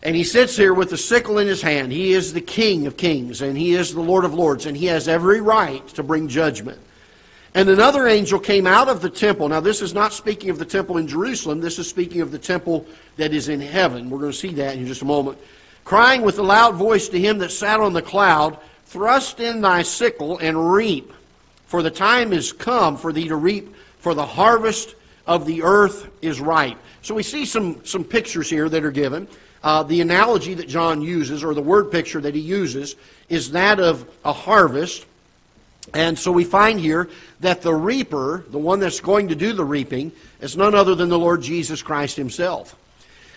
And 0.02 0.16
he 0.16 0.24
sits 0.24 0.56
here 0.56 0.74
with 0.74 0.90
the 0.90 0.96
sickle 0.96 1.38
in 1.38 1.46
his 1.46 1.62
hand. 1.62 1.92
He 1.92 2.12
is 2.12 2.32
the 2.32 2.40
King 2.40 2.86
of 2.86 2.96
kings, 2.96 3.40
and 3.40 3.56
he 3.56 3.74
is 3.74 3.94
the 3.94 4.00
Lord 4.00 4.24
of 4.24 4.34
lords, 4.34 4.66
and 4.66 4.76
he 4.76 4.86
has 4.86 5.06
every 5.06 5.40
right 5.40 5.86
to 5.88 6.02
bring 6.02 6.26
judgment. 6.26 6.78
And 7.54 7.68
another 7.68 8.08
angel 8.08 8.40
came 8.40 8.66
out 8.66 8.88
of 8.88 9.02
the 9.02 9.10
temple. 9.10 9.48
Now, 9.48 9.60
this 9.60 9.82
is 9.82 9.92
not 9.92 10.12
speaking 10.12 10.50
of 10.50 10.58
the 10.58 10.64
temple 10.64 10.96
in 10.96 11.06
Jerusalem. 11.06 11.60
This 11.60 11.78
is 11.78 11.88
speaking 11.88 12.20
of 12.20 12.32
the 12.32 12.38
temple 12.38 12.86
that 13.16 13.32
is 13.32 13.48
in 13.48 13.60
heaven. 13.60 14.08
We're 14.08 14.18
going 14.18 14.32
to 14.32 14.38
see 14.38 14.54
that 14.54 14.76
in 14.76 14.86
just 14.86 15.02
a 15.02 15.04
moment. 15.06 15.38
Crying 15.84 16.22
with 16.22 16.38
a 16.38 16.42
loud 16.42 16.76
voice 16.76 17.08
to 17.10 17.20
him 17.20 17.38
that 17.38 17.50
sat 17.50 17.78
on 17.80 17.92
the 17.92 18.02
cloud, 18.02 18.58
Thrust 18.86 19.40
in 19.40 19.62
thy 19.62 19.82
sickle 19.82 20.38
and 20.38 20.72
reap, 20.72 21.12
for 21.66 21.82
the 21.82 21.90
time 21.90 22.32
is 22.32 22.52
come 22.52 22.96
for 22.96 23.12
thee 23.12 23.28
to 23.28 23.36
reap, 23.36 23.74
for 23.98 24.14
the 24.14 24.26
harvest 24.26 24.94
of 25.26 25.46
the 25.46 25.62
earth 25.62 26.10
is 26.20 26.40
ripe. 26.40 26.76
So 27.00 27.14
we 27.14 27.22
see 27.22 27.46
some, 27.46 27.84
some 27.84 28.04
pictures 28.04 28.50
here 28.50 28.68
that 28.68 28.84
are 28.84 28.90
given. 28.90 29.28
Uh, 29.62 29.82
the 29.82 30.00
analogy 30.00 30.54
that 30.54 30.68
John 30.68 31.02
uses, 31.02 31.44
or 31.44 31.54
the 31.54 31.62
word 31.62 31.90
picture 31.92 32.20
that 32.20 32.34
he 32.34 32.40
uses, 32.40 32.96
is 33.28 33.52
that 33.52 33.78
of 33.78 34.08
a 34.24 34.32
harvest. 34.32 35.06
And 35.94 36.18
so 36.18 36.32
we 36.32 36.44
find 36.44 36.80
here 36.80 37.08
that 37.40 37.62
the 37.62 37.74
reaper, 37.74 38.44
the 38.48 38.58
one 38.58 38.80
that's 38.80 39.00
going 39.00 39.28
to 39.28 39.34
do 39.34 39.52
the 39.52 39.64
reaping, 39.64 40.12
is 40.40 40.56
none 40.56 40.74
other 40.74 40.94
than 40.94 41.08
the 41.08 41.18
Lord 41.18 41.42
Jesus 41.42 41.82
Christ 41.82 42.16
himself. 42.16 42.76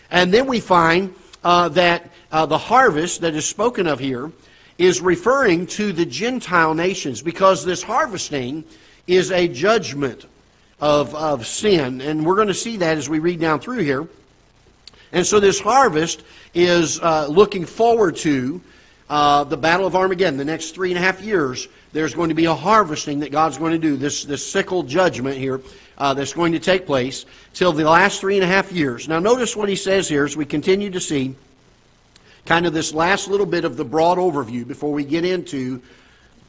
And 0.10 0.34
then 0.34 0.48
we 0.48 0.60
find 0.60 1.14
uh, 1.44 1.70
that 1.70 2.10
uh, 2.32 2.46
the 2.46 2.58
harvest 2.58 3.22
that 3.22 3.36
is 3.36 3.48
spoken 3.48 3.88
of 3.88 4.00
here 4.00 4.32
is 4.78 5.02
referring 5.02 5.68
to 5.68 5.94
the 5.94 6.06
Gentile 6.06 6.74
nations 6.74 7.22
because 7.22 7.64
this 7.64 7.84
harvesting 7.84 8.64
is 9.08 9.32
a 9.32 9.48
judgment 9.48 10.26
of, 10.80 11.14
of 11.16 11.48
sin. 11.48 12.02
And 12.02 12.26
we're 12.26 12.36
going 12.36 12.50
to 12.50 12.54
see 12.54 12.78
that 12.78 12.98
as 12.98 13.08
we 13.08 13.20
read 13.20 13.40
down 13.40 13.60
through 13.60 13.80
here. 13.80 14.08
And 15.16 15.26
so 15.26 15.40
this 15.40 15.62
harvest 15.62 16.24
is 16.54 17.00
uh, 17.00 17.28
looking 17.28 17.66
forward 17.66 18.18
to 18.18 18.62
uh, 19.10 19.46
the 19.46 19.56
Battle 19.56 19.88
of 19.88 19.96
Armageddon. 19.96 20.36
The 20.36 20.44
next 20.44 20.72
three 20.72 20.90
and 20.90 20.98
a 20.98 21.02
half 21.02 21.22
years, 21.22 21.70
there's 21.94 22.14
going 22.14 22.28
to 22.28 22.36
be 22.36 22.46
a 22.46 22.54
harvesting 22.54 23.22
that 23.22 23.32
God's 23.32 23.58
going 23.58 23.72
to 23.72 23.80
do, 23.80 23.96
this, 23.96 24.26
this 24.26 24.46
sickle 24.46 24.84
judgment 24.84 25.38
here 25.38 25.62
uh, 25.98 26.14
that's 26.14 26.34
going 26.34 26.52
to 26.52 26.60
take 26.60 26.86
place 26.86 27.26
till 27.54 27.72
the 27.72 27.86
last 27.86 28.20
three 28.20 28.36
and 28.36 28.44
a 28.44 28.48
half 28.48 28.74
years. 28.74 29.08
Now, 29.08 29.20
notice 29.20 29.56
what 29.56 29.70
he 29.70 29.78
says 29.78 30.10
here 30.10 30.26
as 30.26 30.36
we 30.36 30.44
continue 30.44 30.90
to 30.90 31.00
see 31.00 31.34
kind 32.46 32.66
of 32.66 32.74
this 32.74 32.94
last 32.94 33.30
little 33.30 33.46
bit 33.46 33.64
of 33.64 33.78
the 33.78 33.86
broad 33.86 34.18
overview 34.18 34.68
before 34.68 34.92
we 34.92 35.06
get 35.06 35.24
into 35.24 35.82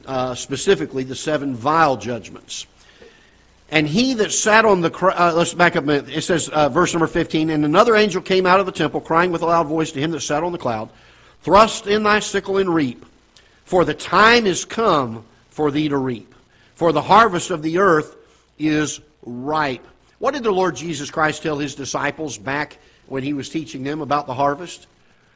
uh, 0.05 0.35
specifically 0.35 1.05
the 1.05 1.15
seven 1.15 1.55
vial 1.55 1.95
judgments. 1.95 2.67
And 3.69 3.87
he 3.87 4.13
that 4.15 4.31
sat 4.31 4.63
on 4.63 4.81
the, 4.81 4.93
uh, 4.93 5.33
let's 5.35 5.53
back 5.53 5.75
up 5.75 5.83
a 5.83 5.87
minute. 5.87 6.09
It 6.09 6.21
says, 6.21 6.47
uh, 6.49 6.69
verse 6.69 6.93
number 6.93 7.07
15, 7.07 7.49
And 7.49 7.65
another 7.65 7.95
angel 7.95 8.21
came 8.21 8.45
out 8.45 8.59
of 8.59 8.65
the 8.65 8.71
temple, 8.71 9.01
crying 9.01 9.31
with 9.31 9.41
a 9.41 9.45
loud 9.45 9.67
voice 9.67 9.91
to 9.91 9.99
him 9.99 10.11
that 10.11 10.21
sat 10.21 10.43
on 10.43 10.51
the 10.53 10.57
cloud, 10.57 10.89
Thrust 11.41 11.87
in 11.87 12.03
thy 12.03 12.19
sickle 12.19 12.57
and 12.57 12.73
reap, 12.73 13.05
for 13.65 13.85
the 13.85 13.93
time 13.93 14.45
is 14.45 14.65
come 14.65 15.25
for 15.49 15.71
thee 15.71 15.89
to 15.89 15.97
reap. 15.97 16.33
For 16.75 16.91
the 16.91 17.01
harvest 17.01 17.51
of 17.51 17.61
the 17.61 17.79
earth 17.79 18.15
is 18.57 19.01
ripe. 19.25 19.85
What 20.19 20.33
did 20.33 20.43
the 20.43 20.51
Lord 20.51 20.75
Jesus 20.75 21.11
Christ 21.11 21.43
tell 21.43 21.57
his 21.57 21.75
disciples 21.75 22.37
back 22.37 22.77
when 23.07 23.23
he 23.23 23.33
was 23.33 23.49
teaching 23.49 23.83
them 23.83 24.01
about 24.01 24.27
the 24.27 24.33
harvest? 24.33 24.87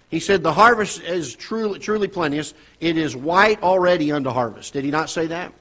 He 0.09 0.19
said, 0.19 0.43
The 0.43 0.53
harvest 0.53 1.01
is 1.01 1.35
truly, 1.35 1.79
truly 1.79 2.07
plenteous. 2.07 2.53
It 2.79 2.97
is 2.97 3.15
white 3.15 3.61
already 3.63 4.11
unto 4.11 4.29
harvest. 4.29 4.73
Did 4.73 4.85
he 4.85 4.91
not 4.91 5.09
say 5.09 5.27
that? 5.27 5.53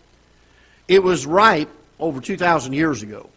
It 0.89 1.03
was 1.03 1.27
ripe 1.27 1.71
over 2.01 2.21
2,000 2.21 2.73
years 2.73 3.03
ago. 3.03 3.29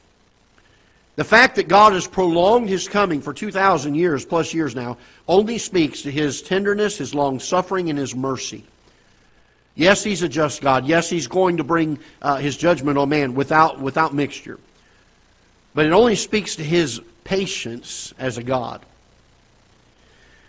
The 1.16 1.24
fact 1.24 1.58
that 1.58 1.68
God 1.68 1.94
has 1.94 2.08
prolonged 2.08 2.70
his 2.70 2.88
coming 2.88 3.22
for 3.22 3.34
2,000 3.34 3.94
years, 3.94 4.26
plus 4.26 4.54
years 4.54 4.74
now, 4.74 4.98
only 5.28 5.60
speaks 5.60 6.02
to 6.04 6.12
his 6.12 6.42
tenderness, 6.42 6.98
his 6.98 7.14
long 7.14 7.40
suffering, 7.40 7.90
and 7.90 8.00
his 8.00 8.16
mercy. 8.16 8.66
Yes, 9.76 10.04
he's 10.04 10.24
a 10.24 10.30
just 10.30 10.62
God. 10.62 10.88
Yes, 10.88 11.10
he's 11.10 11.28
going 11.28 11.58
to 11.58 11.64
bring 11.64 12.00
uh, 12.22 12.38
his 12.38 12.58
judgment 12.58 12.98
on 12.98 13.10
man 13.10 13.36
without, 13.36 13.80
without 13.80 14.14
mixture. 14.14 14.60
But 15.76 15.86
it 15.86 15.92
only 15.92 16.16
speaks 16.16 16.56
to 16.56 16.64
his 16.64 17.02
patience 17.24 18.14
as 18.18 18.38
a 18.38 18.44
God. 18.44 18.84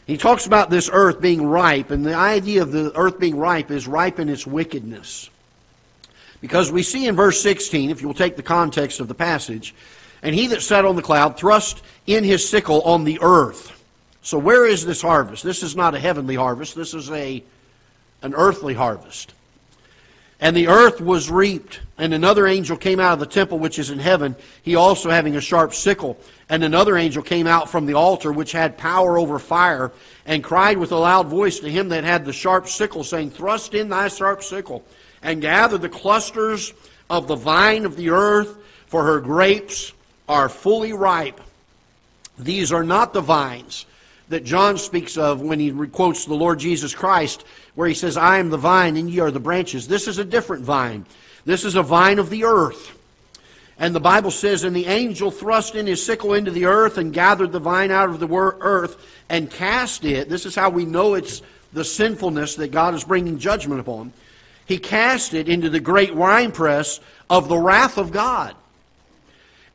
He 0.07 0.19
talks 0.19 0.47
about 0.47 0.69
this 0.69 0.91
earth 0.93 1.21
being 1.21 1.47
ripe, 1.47 1.91
and 1.91 2.05
the 2.05 2.15
idea 2.15 2.61
of 2.61 2.73
the 2.73 2.93
earth 2.95 3.19
being 3.19 3.37
ripe 3.37 3.71
is 3.71 3.89
ripe 3.89 4.19
in 4.19 4.29
its 4.29 4.47
wickedness. 4.47 5.31
Because 6.45 6.71
we 6.71 6.83
see 6.83 7.07
in 7.07 7.17
verse 7.17 7.41
16, 7.41 7.89
if 7.89 8.03
you 8.03 8.07
will 8.07 8.15
take 8.15 8.37
the 8.37 8.43
context 8.43 9.01
of 9.01 9.09
the 9.09 9.15
passage, 9.15 9.75
and 10.23 10.35
he 10.35 10.47
that 10.49 10.61
sat 10.61 10.85
on 10.85 10.95
the 10.95 11.01
cloud 11.01 11.39
thrust 11.39 11.83
in 12.07 12.23
his 12.23 12.47
sickle 12.47 12.83
on 12.83 13.05
the 13.05 13.19
earth. 13.23 13.83
So 14.21 14.37
where 14.37 14.67
is 14.67 14.85
this 14.85 15.01
harvest? 15.01 15.43
This 15.43 15.63
is 15.63 15.75
not 15.75 15.95
a 15.95 15.99
heavenly 15.99 16.35
harvest. 16.35 16.75
This 16.75 16.93
is 16.93 17.11
a, 17.11 17.43
an 18.21 18.35
earthly 18.35 18.75
harvest. 18.75 19.33
And 20.39 20.55
the 20.55 20.69
earth 20.69 21.01
was 21.01 21.31
reaped, 21.31 21.81
and 21.97 22.13
another 22.13 22.47
angel 22.47 22.77
came 22.77 23.01
out 23.01 23.15
of 23.15 23.21
the 23.21 23.27
temple 23.27 23.59
which 23.59 23.79
is 23.79 23.89
in 23.89 23.99
heaven, 23.99 24.37
he 24.63 24.77
also 24.77 25.09
having 25.09 25.37
a 25.37 25.41
sharp 25.41 25.73
sickle. 25.73 26.19
And 26.51 26.63
another 26.63 26.99
angel 26.99 27.23
came 27.23 27.47
out 27.47 27.71
from 27.71 27.87
the 27.87 27.95
altar 27.95 28.31
which 28.31 28.53
had 28.53 28.77
power 28.77 29.17
over 29.17 29.39
fire, 29.39 29.93
and 30.27 30.45
cried 30.45 30.77
with 30.77 30.93
a 30.93 30.97
loud 30.97 31.29
voice 31.29 31.61
to 31.61 31.71
him 31.71 31.89
that 31.89 32.05
had 32.05 32.27
the 32.27 32.35
sharp 32.35 32.69
sickle, 32.69 33.03
saying, 33.03 33.31
Thrust 33.31 33.73
in 33.73 33.89
thy 33.89 34.09
sharp 34.09 34.43
sickle, 34.43 34.85
and 35.25 35.41
gather 35.41 35.79
the 35.79 35.89
clusters 35.89 36.73
of 37.11 37.27
the 37.27 37.35
vine 37.35 37.85
of 37.85 37.97
the 37.97 38.11
earth, 38.11 38.57
for 38.87 39.03
her 39.03 39.21
grapes 39.21 39.93
are 40.29 40.49
fully 40.49 40.93
ripe. 40.93 41.41
These 42.39 42.73
are 42.73 42.85
not 42.85 43.13
the 43.13 43.21
vines 43.21 43.87
that 44.29 44.45
John 44.45 44.79
speaks 44.79 45.17
of 45.17 45.41
when 45.41 45.59
he 45.59 45.71
quotes 45.89 46.25
the 46.25 46.35
Lord 46.35 46.59
Jesus 46.59 46.95
Christ, 46.95 47.45
where 47.75 47.89
he 47.89 47.95
says, 47.95 48.17
I 48.17 48.39
am 48.39 48.51
the 48.51 48.57
vine 48.57 48.97
and 48.97 49.11
ye 49.11 49.19
are 49.21 49.31
the 49.31 49.41
branches. 49.41 49.89
This 49.89 50.09
is 50.09 50.19
a 50.19 50.25
different 50.25 50.65
vine. 50.65 51.05
This 51.45 51.65
is 51.65 51.75
a 51.75 51.83
vine 51.83 52.19
of 52.19 52.31
the 52.31 52.45
earth. 52.45 52.99
And 53.79 53.95
the 53.95 54.01
Bible 54.01 54.31
says, 54.31 54.65
And 54.65 54.75
the 54.75 54.87
angel 54.87 55.31
thrust 55.31 55.75
in 55.75 55.87
his 55.87 56.05
sickle 56.05 56.35
into 56.35 56.51
the 56.51 56.67
earth 56.67 56.97
and 56.97 57.13
gathered 57.13 57.53
the 57.53 57.59
vine 57.59 57.91
out 57.91 58.09
of 58.09 58.21
the 58.21 58.29
earth 58.29 58.97
and 59.29 59.51
cast 59.51 60.05
it. 60.05 60.29
This 60.29 60.47
is 60.47 60.55
how 60.55 60.71
we 60.71 60.85
know 60.85 61.15
it's 61.15 61.43
the 61.73 61.85
sinfulness 61.85 62.57
that 62.57 62.71
God 62.71 62.95
is 62.95 63.05
bringing 63.05 63.39
judgment 63.39 63.81
upon. 63.81 64.13
He 64.67 64.79
cast 64.79 65.35
it 65.35 65.49
into 65.49 65.71
the 65.71 65.81
great 65.81 66.15
winepress 66.15 67.01
of 67.29 67.49
the 67.49 67.59
wrath 67.59 67.99
of 67.99 68.13
God. 68.13 68.55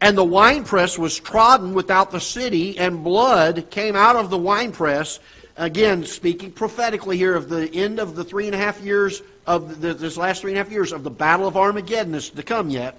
And 0.02 0.17
the 0.17 0.23
winepress 0.23 0.97
was 0.97 1.19
trodden 1.19 1.73
without 1.73 2.12
the 2.12 2.21
city, 2.21 2.78
and 2.78 3.04
blood 3.04 3.69
came 3.69 3.95
out 3.95 4.15
of 4.15 4.30
the 4.30 4.38
winepress. 4.38 5.19
Again, 5.58 6.06
speaking 6.06 6.52
prophetically 6.52 7.17
here 7.17 7.36
of 7.36 7.49
the 7.49 7.69
end 7.73 7.99
of 7.99 8.15
the 8.15 8.23
three 8.23 8.45
and 8.45 8.56
a 8.56 8.58
half 8.58 8.80
years 8.82 9.21
of 9.45 9.82
the, 9.82 9.93
this 9.93 10.15
last 10.15 10.41
three 10.41 10.52
and 10.52 10.60
a 10.60 10.63
half 10.63 10.71
years 10.71 10.93
of 10.93 11.04
the 11.04 11.10
Battle 11.10 11.47
of 11.47 11.58
Armageddon 11.58 12.15
is 12.15 12.30
to 12.30 12.43
come 12.43 12.69
yet. 12.69 12.97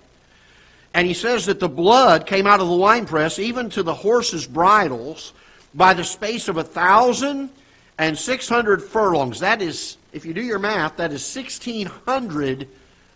And 0.92 1.06
he 1.06 1.14
says 1.14 1.46
that 1.46 1.60
the 1.60 1.68
blood 1.68 2.26
came 2.26 2.46
out 2.46 2.60
of 2.60 2.68
the 2.68 2.76
winepress, 2.76 3.38
even 3.38 3.70
to 3.70 3.82
the 3.82 3.94
horses' 3.94 4.46
bridles, 4.46 5.32
by 5.72 5.94
the 5.94 6.04
space 6.04 6.48
of 6.48 6.56
a 6.56 6.64
thousand 6.64 7.48
and 7.96 8.18
six 8.18 8.48
hundred 8.48 8.82
furlongs. 8.82 9.40
That 9.40 9.62
is, 9.62 9.96
if 10.12 10.24
you 10.24 10.34
do 10.34 10.42
your 10.42 10.58
math, 10.58 10.96
that 10.96 11.12
is 11.12 11.24
sixteen 11.24 11.86
hundred 11.86 12.68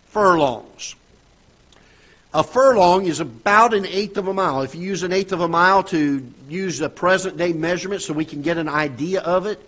furlongs. 0.07 0.95
A 2.33 2.43
furlong 2.43 3.07
is 3.07 3.21
about 3.21 3.75
an 3.75 3.87
eighth 3.87 4.17
of 4.17 4.27
a 4.27 4.35
mile. 4.35 4.63
If 4.63 4.75
you 4.75 4.83
use 4.83 5.05
an 5.05 5.13
eighth 5.13 5.33
of 5.33 5.41
a 5.41 5.49
mile 5.49 5.85
to 5.85 6.33
use 6.49 6.81
a 6.81 6.89
present 6.89 7.37
day 7.37 7.53
measurement 7.53 8.03
so 8.03 8.13
we 8.13 8.25
can 8.25 8.43
get 8.43 8.59
an 8.59 8.69
idea 8.69 9.21
of 9.21 9.47
it, 9.47 9.61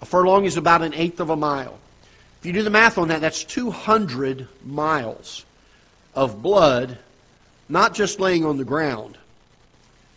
a 0.00 0.04
furlong 0.04 0.44
is 0.44 0.56
about 0.56 0.82
an 0.82 0.94
eighth 0.94 1.18
of 1.18 1.30
a 1.30 1.36
mile. 1.36 1.78
If 2.40 2.46
you 2.46 2.52
do 2.52 2.62
the 2.62 2.70
math 2.70 2.96
on 2.96 3.08
that, 3.08 3.20
that's 3.20 3.42
200 3.44 4.48
miles 4.64 5.44
of 6.14 6.42
blood, 6.42 6.98
not 7.68 7.94
just 7.94 8.20
laying 8.20 8.44
on 8.44 8.56
the 8.56 8.64
ground, 8.64 9.18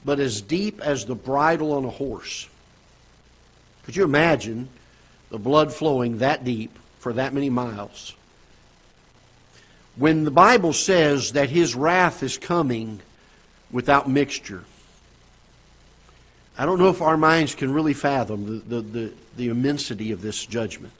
but 0.03 0.19
as 0.19 0.41
deep 0.41 0.81
as 0.81 1.05
the 1.05 1.15
bridle 1.15 1.73
on 1.73 1.85
a 1.85 1.89
horse. 1.89 2.47
Could 3.83 3.95
you 3.95 4.03
imagine 4.03 4.69
the 5.35 5.39
blood 5.39 5.73
flowing 5.73 6.19
that 6.19 6.45
deep 6.45 6.79
for 6.99 7.11
that 7.11 7.33
many 7.33 7.49
miles? 7.49 8.15
when 9.95 10.25
the 10.25 10.31
Bible 10.31 10.73
says 10.73 11.33
that 11.33 11.49
his 11.49 11.75
wrath 11.75 12.21
is 12.21 12.37
coming 12.37 12.99
without 13.71 14.09
mixture. 14.09 14.63
I 16.57 16.65
don't 16.65 16.79
know 16.79 16.89
if 16.89 17.01
our 17.01 17.17
minds 17.17 17.55
can 17.55 17.73
really 17.73 17.93
fathom 17.93 18.45
the, 18.45 18.75
the, 18.75 18.81
the, 18.81 19.13
the, 19.37 19.49
immensity 19.49 20.11
of 20.11 20.21
this 20.21 20.45
judgment. 20.45 20.93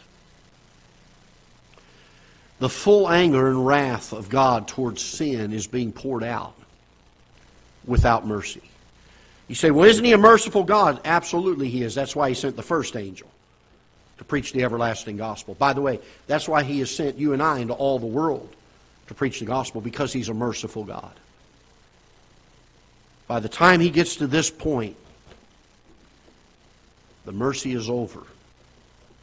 The 2.60 2.70
full 2.70 3.10
anger 3.10 3.48
and 3.48 3.66
wrath 3.66 4.14
of 4.14 4.30
God 4.30 4.68
towards 4.68 5.04
sin 5.04 5.54
is 5.54 5.68
being 5.68 5.92
poured 5.92 6.24
out 6.24 6.56
without 7.86 8.26
mercy. 8.26 8.62
You 9.48 9.56
say, 9.56 9.72
well, 9.72 9.88
isn't 9.88 10.04
he 10.04 10.14
a 10.14 10.18
merciful 10.18 10.64
God? 10.64 11.00
Absolutely, 11.06 11.70
he 11.70 11.84
is. 11.84 11.96
That's 11.96 12.16
why 12.16 12.30
he 12.30 12.36
sent 12.36 12.56
the 12.56 12.64
first 12.64 12.96
angel 12.96 13.30
to 14.18 14.24
preach 14.24 14.54
the 14.54 14.64
everlasting 14.64 15.18
gospel. 15.18 15.56
By 15.56 15.74
the 15.74 15.82
way, 15.82 16.00
that's 16.28 16.48
why 16.48 16.64
he 16.64 16.80
has 16.80 16.94
sent 16.94 17.18
you 17.18 17.34
and 17.34 17.44
I 17.44 17.60
into 17.60 17.74
all 17.74 18.00
the 18.00 18.06
world 18.06 18.50
to 19.08 19.14
preach 19.14 19.40
the 19.40 19.46
gospel 19.46 19.82
because 19.82 20.14
he's 20.14 20.30
a 20.30 20.34
merciful 20.34 20.84
God. 20.84 21.12
By 23.28 23.40
the 23.40 23.50
time 23.50 23.80
he 23.80 23.90
gets 23.90 24.18
to 24.18 24.28
this 24.28 24.50
point, 24.50 24.96
the 27.26 27.32
mercy 27.32 27.74
is 27.74 27.90
over 27.90 28.24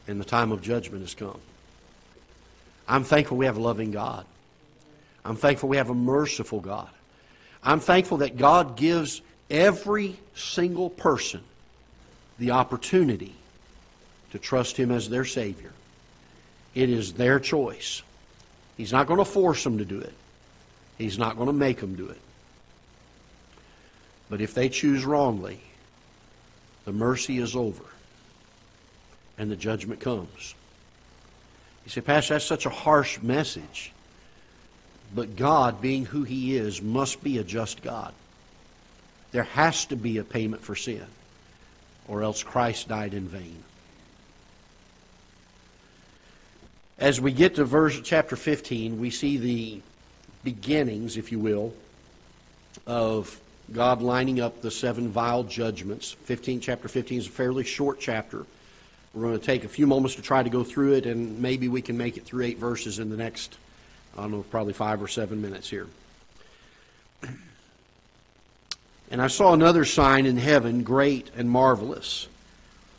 and 0.06 0.20
the 0.20 0.24
time 0.24 0.52
of 0.52 0.60
judgment 0.60 1.02
has 1.02 1.14
come. 1.14 1.40
I'm 2.88 3.04
thankful 3.04 3.36
we 3.36 3.46
have 3.46 3.56
a 3.56 3.60
loving 3.60 3.92
God. 3.92 4.26
I'm 5.24 5.36
thankful 5.36 5.68
we 5.68 5.76
have 5.76 5.90
a 5.90 5.94
merciful 5.94 6.60
God. 6.60 6.90
I'm 7.62 7.78
thankful 7.78 8.18
that 8.18 8.36
God 8.36 8.76
gives 8.76 9.22
every 9.48 10.18
single 10.34 10.90
person 10.90 11.42
the 12.40 12.50
opportunity 12.50 13.34
to 14.32 14.38
trust 14.38 14.76
Him 14.76 14.90
as 14.90 15.08
their 15.08 15.24
Savior. 15.24 15.72
It 16.74 16.90
is 16.90 17.12
their 17.12 17.38
choice. 17.38 18.02
He's 18.76 18.92
not 18.92 19.06
going 19.06 19.18
to 19.18 19.24
force 19.24 19.62
them 19.62 19.78
to 19.78 19.84
do 19.84 20.00
it. 20.00 20.14
He's 20.98 21.18
not 21.18 21.36
going 21.36 21.46
to 21.46 21.52
make 21.52 21.80
them 21.80 21.94
do 21.94 22.08
it. 22.08 22.20
But 24.28 24.40
if 24.40 24.54
they 24.54 24.68
choose 24.68 25.04
wrongly, 25.04 25.60
the 26.84 26.92
mercy 26.92 27.38
is 27.38 27.54
over 27.54 27.84
and 29.36 29.50
the 29.50 29.56
judgment 29.56 30.00
comes. 30.00 30.54
You 31.84 31.90
say, 31.90 32.00
Pastor, 32.00 32.34
that's 32.34 32.44
such 32.44 32.64
a 32.64 32.70
harsh 32.70 33.20
message. 33.20 33.92
But 35.14 35.36
God, 35.36 35.82
being 35.82 36.06
who 36.06 36.22
He 36.22 36.56
is, 36.56 36.80
must 36.80 37.22
be 37.22 37.38
a 37.38 37.44
just 37.44 37.82
God. 37.82 38.14
There 39.32 39.42
has 39.42 39.84
to 39.86 39.96
be 39.96 40.18
a 40.18 40.24
payment 40.24 40.62
for 40.62 40.74
sin, 40.74 41.06
or 42.08 42.22
else 42.22 42.42
Christ 42.42 42.88
died 42.88 43.12
in 43.12 43.28
vain. 43.28 43.62
As 47.02 47.20
we 47.20 47.32
get 47.32 47.56
to 47.56 47.64
verse 47.64 48.00
chapter 48.04 48.36
15, 48.36 49.00
we 49.00 49.10
see 49.10 49.36
the 49.36 49.80
beginnings, 50.44 51.16
if 51.16 51.32
you 51.32 51.40
will, 51.40 51.74
of 52.86 53.40
God 53.72 54.00
lining 54.00 54.40
up 54.40 54.62
the 54.62 54.70
seven 54.70 55.08
vial 55.08 55.42
judgments. 55.42 56.12
15, 56.12 56.60
chapter 56.60 56.86
15 56.86 57.18
is 57.18 57.26
a 57.26 57.30
fairly 57.30 57.64
short 57.64 57.98
chapter. 57.98 58.46
We're 59.12 59.22
going 59.22 59.40
to 59.40 59.44
take 59.44 59.64
a 59.64 59.68
few 59.68 59.84
moments 59.84 60.14
to 60.14 60.22
try 60.22 60.44
to 60.44 60.48
go 60.48 60.62
through 60.62 60.92
it, 60.92 61.06
and 61.06 61.40
maybe 61.42 61.66
we 61.66 61.82
can 61.82 61.98
make 61.98 62.16
it 62.16 62.24
through 62.24 62.44
eight 62.44 62.58
verses 62.58 63.00
in 63.00 63.10
the 63.10 63.16
next, 63.16 63.58
I 64.16 64.20
don't 64.20 64.30
know, 64.30 64.44
probably 64.44 64.72
five 64.72 65.02
or 65.02 65.08
seven 65.08 65.42
minutes 65.42 65.68
here. 65.68 65.88
And 69.10 69.20
I 69.20 69.26
saw 69.26 69.54
another 69.54 69.84
sign 69.84 70.24
in 70.24 70.36
heaven, 70.36 70.84
great 70.84 71.32
and 71.36 71.50
marvelous. 71.50 72.28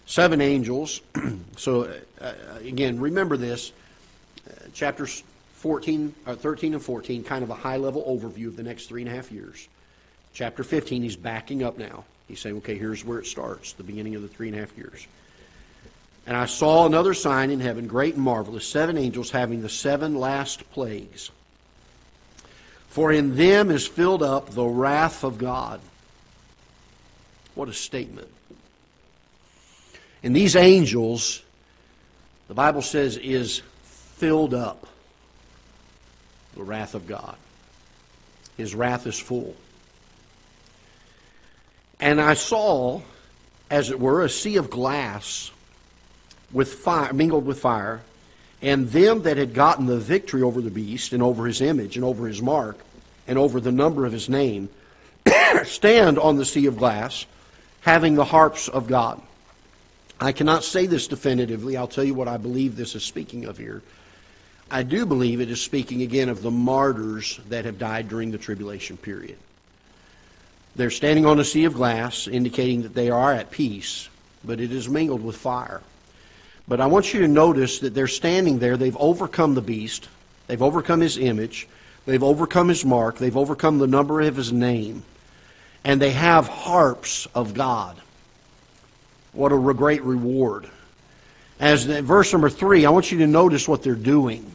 Seven 0.06 0.42
angels. 0.42 1.00
so, 1.56 1.90
uh, 2.20 2.34
again, 2.66 3.00
remember 3.00 3.38
this 3.38 3.72
chapters 4.74 5.24
14, 5.56 6.14
uh, 6.26 6.36
13 6.36 6.74
and 6.74 6.84
14, 6.84 7.24
kind 7.24 7.44
of 7.44 7.50
a 7.50 7.56
high 7.56 7.78
level 7.78 8.04
overview 8.04 8.48
of 8.48 8.56
the 8.56 8.64
next 8.64 8.88
three 8.88 9.02
and 9.02 9.10
a 9.10 9.16
half 9.16 9.32
years. 9.32 9.68
Chapter 10.34 10.64
15, 10.64 11.04
he's 11.04 11.16
backing 11.16 11.64
up 11.64 11.78
now. 11.78 12.04
He's 12.28 12.40
saying, 12.40 12.58
okay, 12.58 12.78
here's 12.78 13.06
where 13.06 13.20
it 13.20 13.28
starts, 13.28 13.74
the 13.74 13.84
beginning 13.84 14.16
of 14.16 14.22
the 14.22 14.28
three 14.28 14.48
and 14.48 14.58
a 14.58 14.60
half 14.60 14.76
years. 14.78 15.08
And 16.26 16.36
I 16.36 16.46
saw 16.46 16.86
another 16.86 17.14
sign 17.14 17.50
in 17.50 17.60
heaven, 17.60 17.88
great 17.88 18.16
and 18.16 18.24
marvelous, 18.24 18.66
seven 18.66 18.98
angels 18.98 19.30
having 19.30 19.62
the 19.62 19.70
seven 19.70 20.16
last 20.16 20.70
plagues. 20.72 21.32
For 22.88 23.12
in 23.12 23.36
them 23.36 23.72
is 23.72 23.88
filled 23.88 24.24
up 24.24 24.52
the 24.52 24.66
wrath 24.66 25.24
of 25.24 25.38
God. 25.38 25.82
What 27.56 27.70
a 27.70 27.74
statement. 27.74 28.30
And 30.24 30.36
these 30.36 30.56
angels, 30.56 31.44
the 32.48 32.54
Bible 32.54 32.82
says, 32.82 33.18
is 33.18 33.62
filled 34.24 34.54
up 34.54 34.88
the 36.56 36.64
wrath 36.64 36.96
of 36.96 37.08
God. 37.08 37.36
His 38.56 38.74
wrath 38.74 39.06
is 39.06 39.20
full. 39.20 39.54
And 42.00 42.22
I 42.22 42.34
saw, 42.36 43.02
as 43.70 43.92
it 43.92 44.00
were, 44.00 44.24
a 44.24 44.30
sea 44.30 44.56
of 44.56 44.70
glass 44.70 45.52
with 46.54 46.74
fire, 46.74 47.12
mingled 47.12 47.46
with 47.46 47.60
fire, 47.60 48.00
and 48.62 48.88
them 48.88 49.24
that 49.24 49.36
had 49.36 49.54
gotten 49.54 49.88
the 49.88 50.00
victory 50.00 50.42
over 50.42 50.62
the 50.62 50.72
beast 50.72 51.12
and 51.12 51.22
over 51.22 51.46
his 51.46 51.60
image 51.60 51.98
and 51.98 52.06
over 52.06 52.26
his 52.26 52.42
mark 52.42 52.78
and 53.28 53.38
over 53.38 53.60
the 53.60 53.74
number 53.74 54.06
of 54.06 54.14
his 54.14 54.30
name 54.30 54.70
stand 55.66 56.18
on 56.18 56.38
the 56.38 56.46
sea 56.46 56.68
of 56.68 56.78
glass, 56.78 57.26
having 57.82 58.16
the 58.16 58.24
harps 58.24 58.70
of 58.70 58.88
God. 58.88 59.22
I 60.18 60.32
cannot 60.32 60.64
say 60.64 60.86
this 60.86 61.10
definitively. 61.10 61.76
I'll 61.76 61.90
tell 61.90 62.06
you 62.06 62.14
what 62.14 62.30
I 62.30 62.38
believe 62.38 62.78
this 62.78 62.96
is 62.96 63.04
speaking 63.04 63.44
of 63.44 63.58
here. 63.58 63.82
I 64.74 64.82
do 64.82 65.06
believe 65.06 65.40
it 65.40 65.52
is 65.52 65.62
speaking 65.62 66.02
again 66.02 66.30
of 66.30 66.42
the 66.42 66.50
martyrs 66.50 67.40
that 67.50 67.66
have 67.66 67.78
died 67.78 68.10
during 68.10 68.32
the 68.32 68.40
tribulation 68.40 68.98
period. 68.98 69.38
They're 70.76 70.90
standing 70.90 71.28
on 71.28 71.40
a 71.40 71.44
sea 71.44 71.66
of 71.66 71.76
glass, 71.76 72.28
indicating 72.28 72.82
that 72.82 72.96
they 72.96 73.12
are 73.12 73.32
at 73.32 73.52
peace, 73.52 74.10
but 74.44 74.60
it 74.60 74.72
is 74.72 74.90
mingled 74.90 75.24
with 75.24 75.38
fire. 75.38 75.82
But 76.68 76.82
I 76.82 76.88
want 76.88 77.14
you 77.14 77.20
to 77.22 77.28
notice 77.28 77.80
that 77.80 77.94
they're 77.94 78.08
standing 78.08 78.58
there. 78.58 78.76
They've 78.76 78.98
overcome 78.98 79.54
the 79.54 79.62
beast. 79.62 80.10
They've 80.48 80.62
overcome 80.62 81.02
his 81.02 81.20
image. 81.20 81.68
They've 82.08 82.24
overcome 82.24 82.70
his 82.70 82.84
mark. 82.84 83.20
They've 83.20 83.38
overcome 83.38 83.78
the 83.78 83.86
number 83.86 84.22
of 84.22 84.36
his 84.36 84.52
name. 84.52 85.04
And 85.84 86.02
they 86.02 86.12
have 86.12 86.48
harps 86.48 87.28
of 87.36 87.54
God. 87.54 87.96
What 89.34 89.52
a 89.52 89.74
great 89.76 90.02
reward. 90.02 90.68
As 91.60 91.86
the, 91.86 92.02
verse 92.02 92.34
number 92.34 92.50
three, 92.50 92.88
I 92.88 92.90
want 92.90 93.12
you 93.12 93.20
to 93.20 93.28
notice 93.28 93.68
what 93.68 93.84
they're 93.84 93.94
doing. 93.94 94.53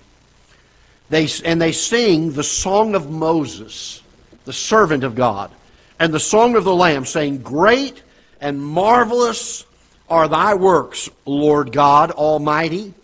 They, 1.10 1.28
and 1.44 1.60
they 1.60 1.72
sing 1.72 2.32
the 2.32 2.44
song 2.44 2.94
of 2.94 3.10
Moses, 3.10 4.02
the 4.44 4.52
servant 4.52 5.04
of 5.04 5.14
God, 5.14 5.50
and 5.98 6.12
the 6.12 6.20
song 6.20 6.54
of 6.54 6.64
the 6.64 6.74
Lamb, 6.74 7.04
saying, 7.06 7.38
Great 7.38 8.02
and 8.40 8.60
marvelous 8.60 9.64
are 10.08 10.28
thy 10.28 10.54
works, 10.54 11.08
Lord 11.24 11.72
God 11.72 12.10
Almighty. 12.10 12.94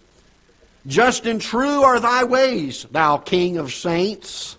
Just 0.87 1.25
and 1.25 1.41
true 1.41 1.83
are 1.83 1.99
thy 1.99 2.25
ways, 2.25 2.87
thou 2.91 3.17
King 3.17 3.57
of 3.57 3.73
saints. 3.73 4.57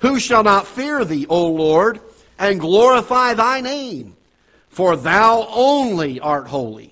Who 0.00 0.18
shall 0.18 0.42
not 0.42 0.66
fear 0.66 1.04
thee, 1.04 1.26
O 1.28 1.46
Lord, 1.46 2.00
and 2.38 2.58
glorify 2.58 3.34
thy 3.34 3.60
name? 3.60 4.16
For 4.68 4.96
thou 4.96 5.46
only 5.48 6.18
art 6.18 6.48
holy. 6.48 6.90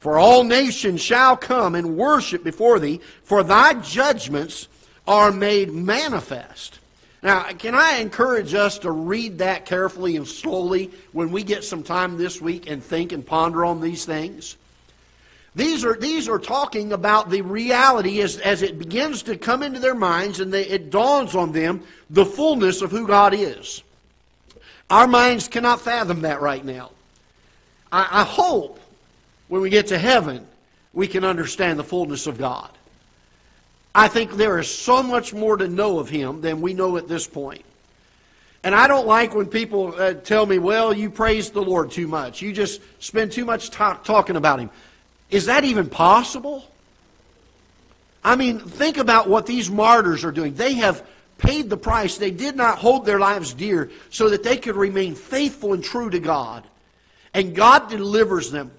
For 0.00 0.18
all 0.18 0.44
nations 0.44 1.00
shall 1.00 1.36
come 1.36 1.74
and 1.74 1.96
worship 1.96 2.44
before 2.44 2.78
thee, 2.78 3.00
for 3.22 3.42
thy 3.42 3.74
judgments 3.74 4.68
are 5.06 5.32
made 5.32 5.72
manifest. 5.72 6.78
Now, 7.22 7.44
can 7.44 7.74
I 7.74 7.98
encourage 7.98 8.52
us 8.54 8.78
to 8.80 8.90
read 8.90 9.38
that 9.38 9.64
carefully 9.64 10.16
and 10.16 10.26
slowly 10.26 10.90
when 11.12 11.30
we 11.30 11.44
get 11.44 11.62
some 11.62 11.82
time 11.82 12.16
this 12.16 12.40
week 12.40 12.68
and 12.68 12.82
think 12.82 13.12
and 13.12 13.24
ponder 13.24 13.64
on 13.64 13.80
these 13.80 14.04
things? 14.04 14.56
These 15.54 15.84
are, 15.84 15.94
these 15.94 16.28
are 16.28 16.38
talking 16.38 16.92
about 16.92 17.30
the 17.30 17.42
reality 17.42 18.22
as, 18.22 18.38
as 18.38 18.62
it 18.62 18.78
begins 18.78 19.22
to 19.24 19.36
come 19.36 19.62
into 19.62 19.78
their 19.78 19.94
minds 19.94 20.40
and 20.40 20.52
they, 20.52 20.66
it 20.66 20.90
dawns 20.90 21.36
on 21.36 21.52
them 21.52 21.82
the 22.08 22.24
fullness 22.24 22.80
of 22.80 22.90
who 22.90 23.06
God 23.06 23.34
is. 23.34 23.82
Our 24.88 25.06
minds 25.06 25.48
cannot 25.48 25.80
fathom 25.80 26.22
that 26.22 26.40
right 26.40 26.64
now. 26.64 26.90
I, 27.92 28.08
I 28.10 28.24
hope 28.24 28.80
when 29.48 29.60
we 29.60 29.70
get 29.70 29.88
to 29.88 29.98
heaven 29.98 30.46
we 30.94 31.06
can 31.06 31.24
understand 31.24 31.78
the 31.78 31.84
fullness 31.84 32.26
of 32.26 32.38
God. 32.38 32.70
I 33.94 34.08
think 34.08 34.32
there 34.32 34.58
is 34.58 34.70
so 34.72 35.02
much 35.02 35.34
more 35.34 35.56
to 35.56 35.68
know 35.68 35.98
of 35.98 36.08
Him 36.08 36.40
than 36.40 36.60
we 36.60 36.74
know 36.74 36.96
at 36.96 37.08
this 37.08 37.26
point. 37.26 37.64
And 38.64 38.74
I 38.74 38.86
don't 38.86 39.06
like 39.06 39.34
when 39.34 39.46
people 39.46 39.94
uh, 39.96 40.14
tell 40.14 40.46
me, 40.46 40.58
well, 40.58 40.92
you 40.92 41.10
praise 41.10 41.50
the 41.50 41.62
Lord 41.62 41.90
too 41.90 42.06
much. 42.06 42.40
You 42.40 42.52
just 42.52 42.80
spend 43.00 43.32
too 43.32 43.44
much 43.44 43.70
time 43.70 43.98
talking 44.04 44.36
about 44.36 44.60
Him. 44.60 44.70
Is 45.30 45.46
that 45.46 45.64
even 45.64 45.88
possible? 45.88 46.64
I 48.24 48.36
mean, 48.36 48.60
think 48.60 48.98
about 48.98 49.28
what 49.28 49.46
these 49.46 49.70
martyrs 49.70 50.24
are 50.24 50.30
doing. 50.30 50.54
They 50.54 50.74
have 50.74 51.04
paid 51.38 51.68
the 51.68 51.76
price. 51.76 52.18
They 52.18 52.30
did 52.30 52.54
not 52.54 52.78
hold 52.78 53.04
their 53.04 53.18
lives 53.18 53.52
dear 53.52 53.90
so 54.10 54.28
that 54.28 54.44
they 54.44 54.56
could 54.56 54.76
remain 54.76 55.16
faithful 55.16 55.72
and 55.72 55.82
true 55.82 56.08
to 56.08 56.20
God. 56.20 56.64
And 57.34 57.54
God 57.54 57.90
delivers 57.90 58.50
them. 58.50 58.70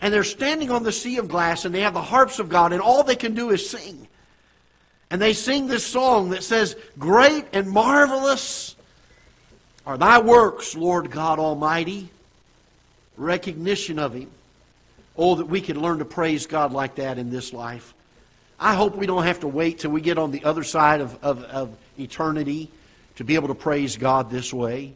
And 0.00 0.14
they're 0.14 0.24
standing 0.24 0.70
on 0.70 0.84
the 0.84 0.92
sea 0.92 1.18
of 1.18 1.28
glass 1.28 1.64
and 1.64 1.74
they 1.74 1.80
have 1.80 1.94
the 1.94 2.00
harps 2.00 2.38
of 2.38 2.48
God, 2.48 2.72
and 2.72 2.80
all 2.80 3.02
they 3.02 3.16
can 3.16 3.34
do 3.34 3.50
is 3.50 3.68
sing. 3.68 4.07
And 5.10 5.20
they 5.20 5.32
sing 5.32 5.66
this 5.66 5.86
song 5.86 6.30
that 6.30 6.42
says, 6.42 6.76
Great 6.98 7.46
and 7.52 7.68
marvelous 7.68 8.76
are 9.86 9.96
thy 9.96 10.18
works, 10.18 10.76
Lord 10.76 11.10
God 11.10 11.38
Almighty. 11.38 12.10
Recognition 13.16 13.98
of 13.98 14.14
Him. 14.14 14.30
Oh, 15.16 15.34
that 15.36 15.46
we 15.46 15.60
could 15.60 15.76
learn 15.76 15.98
to 15.98 16.04
praise 16.04 16.46
God 16.46 16.72
like 16.72 16.96
that 16.96 17.18
in 17.18 17.30
this 17.30 17.52
life. 17.52 17.94
I 18.60 18.74
hope 18.74 18.96
we 18.96 19.06
don't 19.06 19.24
have 19.24 19.40
to 19.40 19.48
wait 19.48 19.78
till 19.78 19.90
we 19.90 20.00
get 20.00 20.18
on 20.18 20.30
the 20.30 20.44
other 20.44 20.64
side 20.64 21.00
of, 21.00 21.18
of, 21.22 21.42
of 21.44 21.76
eternity 21.98 22.70
to 23.16 23.24
be 23.24 23.34
able 23.34 23.48
to 23.48 23.54
praise 23.54 23.96
God 23.96 24.30
this 24.30 24.52
way. 24.52 24.92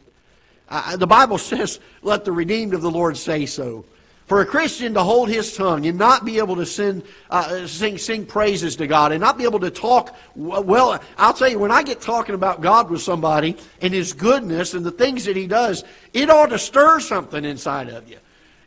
The 0.95 1.07
Bible 1.07 1.37
says, 1.39 1.79
let 2.01 2.25
the 2.25 2.31
redeemed 2.31 2.73
of 2.73 2.81
the 2.81 2.91
Lord 2.91 3.17
say 3.17 3.45
so. 3.45 3.85
For 4.25 4.39
a 4.39 4.45
Christian 4.45 4.93
to 4.93 5.03
hold 5.03 5.27
his 5.27 5.55
tongue 5.55 5.85
and 5.85 5.97
not 5.97 6.23
be 6.23 6.37
able 6.37 6.55
to 6.55 6.65
sing, 6.65 7.03
uh, 7.29 7.67
sing, 7.67 7.97
sing 7.97 8.25
praises 8.25 8.77
to 8.77 8.87
God 8.87 9.11
and 9.11 9.19
not 9.19 9.37
be 9.37 9.43
able 9.43 9.59
to 9.59 9.69
talk, 9.69 10.15
well, 10.33 11.01
I'll 11.17 11.33
tell 11.33 11.49
you, 11.49 11.59
when 11.59 11.71
I 11.71 11.83
get 11.83 11.99
talking 11.99 12.33
about 12.33 12.61
God 12.61 12.89
with 12.89 13.01
somebody 13.01 13.57
and 13.81 13.93
His 13.93 14.13
goodness 14.13 14.73
and 14.73 14.85
the 14.85 14.91
things 14.91 15.25
that 15.25 15.35
He 15.35 15.45
does, 15.45 15.83
it 16.13 16.29
ought 16.29 16.47
to 16.47 16.59
stir 16.59 17.01
something 17.01 17.43
inside 17.43 17.89
of 17.89 18.09
you. 18.09 18.17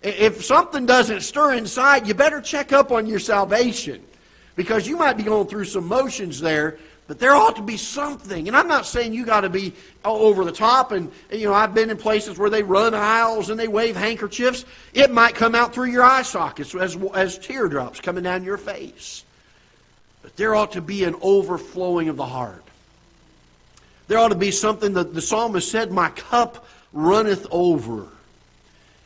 If 0.03 0.45
something 0.45 0.85
doesn't 0.85 1.23
stir 1.23 1.55
inside, 1.55 2.07
you 2.07 2.13
better 2.13 2.41
check 2.43 2.73
up 2.73 2.93
on 2.93 3.07
your 3.07 3.19
salvation 3.19 4.06
because 4.57 4.89
you 4.89 4.97
might 4.97 5.17
be 5.17 5.23
going 5.23 5.47
through 5.47 5.67
some 5.67 5.87
motions 5.87 6.41
there 6.41 6.79
but 7.07 7.21
there 7.21 7.35
ought 7.35 7.57
to 7.57 7.63
be 7.63 7.77
something. 7.77 8.49
And 8.49 8.57
I'm 8.57 8.67
not 8.67 8.85
saying 8.85 9.15
you 9.15 9.25
got 9.25 9.43
to 9.43 9.49
be 9.49 9.73
over 10.05 10.45
the 10.45 10.53
top. 10.53 10.91
And, 10.91 11.13
you 11.31 11.47
know, 11.47 11.55
I've 11.55 11.73
been 11.73 11.91
in 11.91 11.97
places 11.97 12.37
where 12.37 12.51
they 12.51 12.63
run 12.63 12.95
aisles 12.95 13.49
and 13.49 13.59
they 13.59 13.69
wave 13.69 13.97
handkerchiefs. 13.97 14.65
It 14.93 15.13
might 15.13 15.35
come 15.35 15.55
out 15.55 15.73
through 15.73 15.91
your 15.91 16.03
eye 16.03 16.23
sockets 16.23 16.75
as, 16.75 16.97
as 17.15 17.39
teardrops 17.39 18.01
coming 18.01 18.25
down 18.25 18.43
your 18.43 18.57
face. 18.57 19.25
But 20.23 20.37
there 20.37 20.57
ought 20.57 20.73
to 20.73 20.81
be 20.81 21.05
an 21.05 21.15
overflowing 21.21 22.09
of 22.09 22.17
the 22.17 22.27
heart. 22.27 22.65
There 24.09 24.19
ought 24.19 24.29
to 24.29 24.35
be 24.35 24.51
something 24.51 24.95
that 24.95 25.15
the 25.15 25.23
psalmist 25.23 25.71
said, 25.71 25.93
My 25.93 26.11
cup 26.11 26.67
runneth 26.93 27.47
over. 27.53 28.09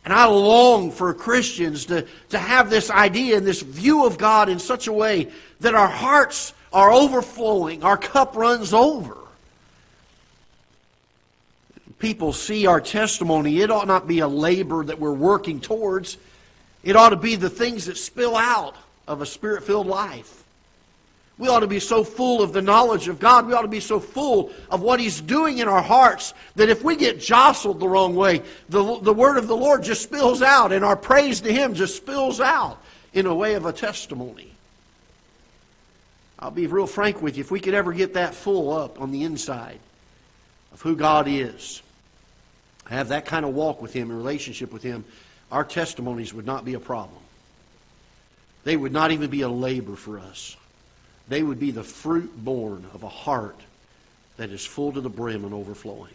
And 0.05 0.15
I 0.15 0.27
long 0.27 0.91
for 0.91 1.13
Christians 1.13 1.87
to, 1.87 2.07
to 2.31 2.39
have 2.39 2.71
this 2.71 2.91
idea 2.91 3.37
and 3.37 3.47
this 3.47 3.61
view 3.61 4.07
of 4.07 4.17
God 4.17 4.49
in 4.49 4.59
such 4.59 4.87
a 4.87 4.93
way 4.93 5.29
that 5.61 5.75
our 5.75 5.89
hearts 5.89 6.55
are 6.73 6.91
overflowing, 6.91 7.83
our 7.83 7.97
cup 7.97 8.37
runs 8.37 8.73
over. 8.73 9.17
People 11.99 12.33
see 12.33 12.67
our 12.67 12.81
testimony, 12.81 13.61
it 13.61 13.71
ought 13.71 13.87
not 13.87 14.09
be 14.09 14.21
a 14.21 14.29
labor 14.29 14.85
that 14.85 14.99
we're 14.99 15.13
working 15.13 15.61
towards. 15.61 16.17
It 16.83 16.97
ought 16.97 17.11
to 17.11 17.17
be 17.17 17.37
the 17.37 17.51
things 17.51 17.87
that 17.87 17.99
spill 17.99 18.37
out 18.37 18.75
of 19.07 19.21
a 19.21 19.27
spirit 19.27 19.65
filled 19.65 19.87
life. 19.87 20.40
We 21.41 21.49
ought 21.49 21.61
to 21.61 21.67
be 21.67 21.81
so 21.81 22.05
full 22.05 22.43
of 22.43 22.53
the 22.53 22.61
knowledge 22.61 23.09
of 23.09 23.19
God. 23.19 23.47
We 23.47 23.55
ought 23.55 23.63
to 23.63 23.69
be 23.69 23.81
so 23.81 23.99
full 23.99 24.53
of 24.71 24.83
what 24.83 25.01
He's 25.01 25.23
doing 25.23 25.57
in 25.57 25.69
our 25.69 25.81
hearts 25.81 26.35
that 26.57 26.69
if 26.69 26.85
we 26.85 26.97
get 26.97 27.19
jostled 27.19 27.81
the 27.81 27.89
wrong 27.89 28.15
way, 28.15 28.43
the, 28.69 29.01
the 29.01 29.15
word 29.15 29.39
of 29.39 29.49
the 29.49 29.57
Lord 29.57 29.83
just 29.83 30.03
spills 30.03 30.43
out 30.43 30.71
and 30.71 30.85
our 30.85 30.97
praise 30.97 31.41
to 31.41 31.51
Him 31.51 31.73
just 31.73 31.97
spills 31.97 32.43
out 32.43 32.77
in 33.15 33.25
a 33.25 33.35
way 33.35 33.55
of 33.55 33.65
a 33.65 33.73
testimony. 33.73 34.53
I'll 36.39 36.51
be 36.51 36.67
real 36.67 36.87
frank 36.87 37.23
with 37.23 37.39
you. 37.39 37.41
If 37.41 37.51
we 37.51 37.59
could 37.59 37.73
ever 37.73 37.95
get 37.95 38.13
that 38.15 38.35
full 38.35 38.71
up 38.75 39.01
on 39.01 39.11
the 39.11 39.25
inside 39.25 39.81
of 40.75 40.83
who 40.83 40.95
God 40.95 41.27
is, 41.27 41.81
have 42.85 43.09
that 43.09 43.25
kind 43.25 43.47
of 43.47 43.55
walk 43.55 43.81
with 43.81 43.95
Him, 43.95 44.11
a 44.11 44.15
relationship 44.15 44.75
with 44.75 44.83
Him, 44.83 45.07
our 45.51 45.65
testimonies 45.65 46.35
would 46.35 46.45
not 46.45 46.67
be 46.67 46.75
a 46.75 46.81
problem. 46.81 47.23
They 48.65 48.77
would 48.77 48.93
not 48.93 49.11
even 49.11 49.31
be 49.31 49.41
a 49.41 49.49
labor 49.49 49.97
for 49.97 50.19
us. 50.19 50.59
They 51.31 51.43
would 51.43 51.59
be 51.59 51.71
the 51.71 51.83
fruit 51.83 52.45
born 52.45 52.85
of 52.93 53.03
a 53.03 53.09
heart 53.09 53.59
that 54.37 54.51
is 54.51 54.67
full 54.67 54.93
to 54.93 55.01
the 55.01 55.09
brim 55.09 55.47
and 55.47 55.55
overflowing. 55.55 56.13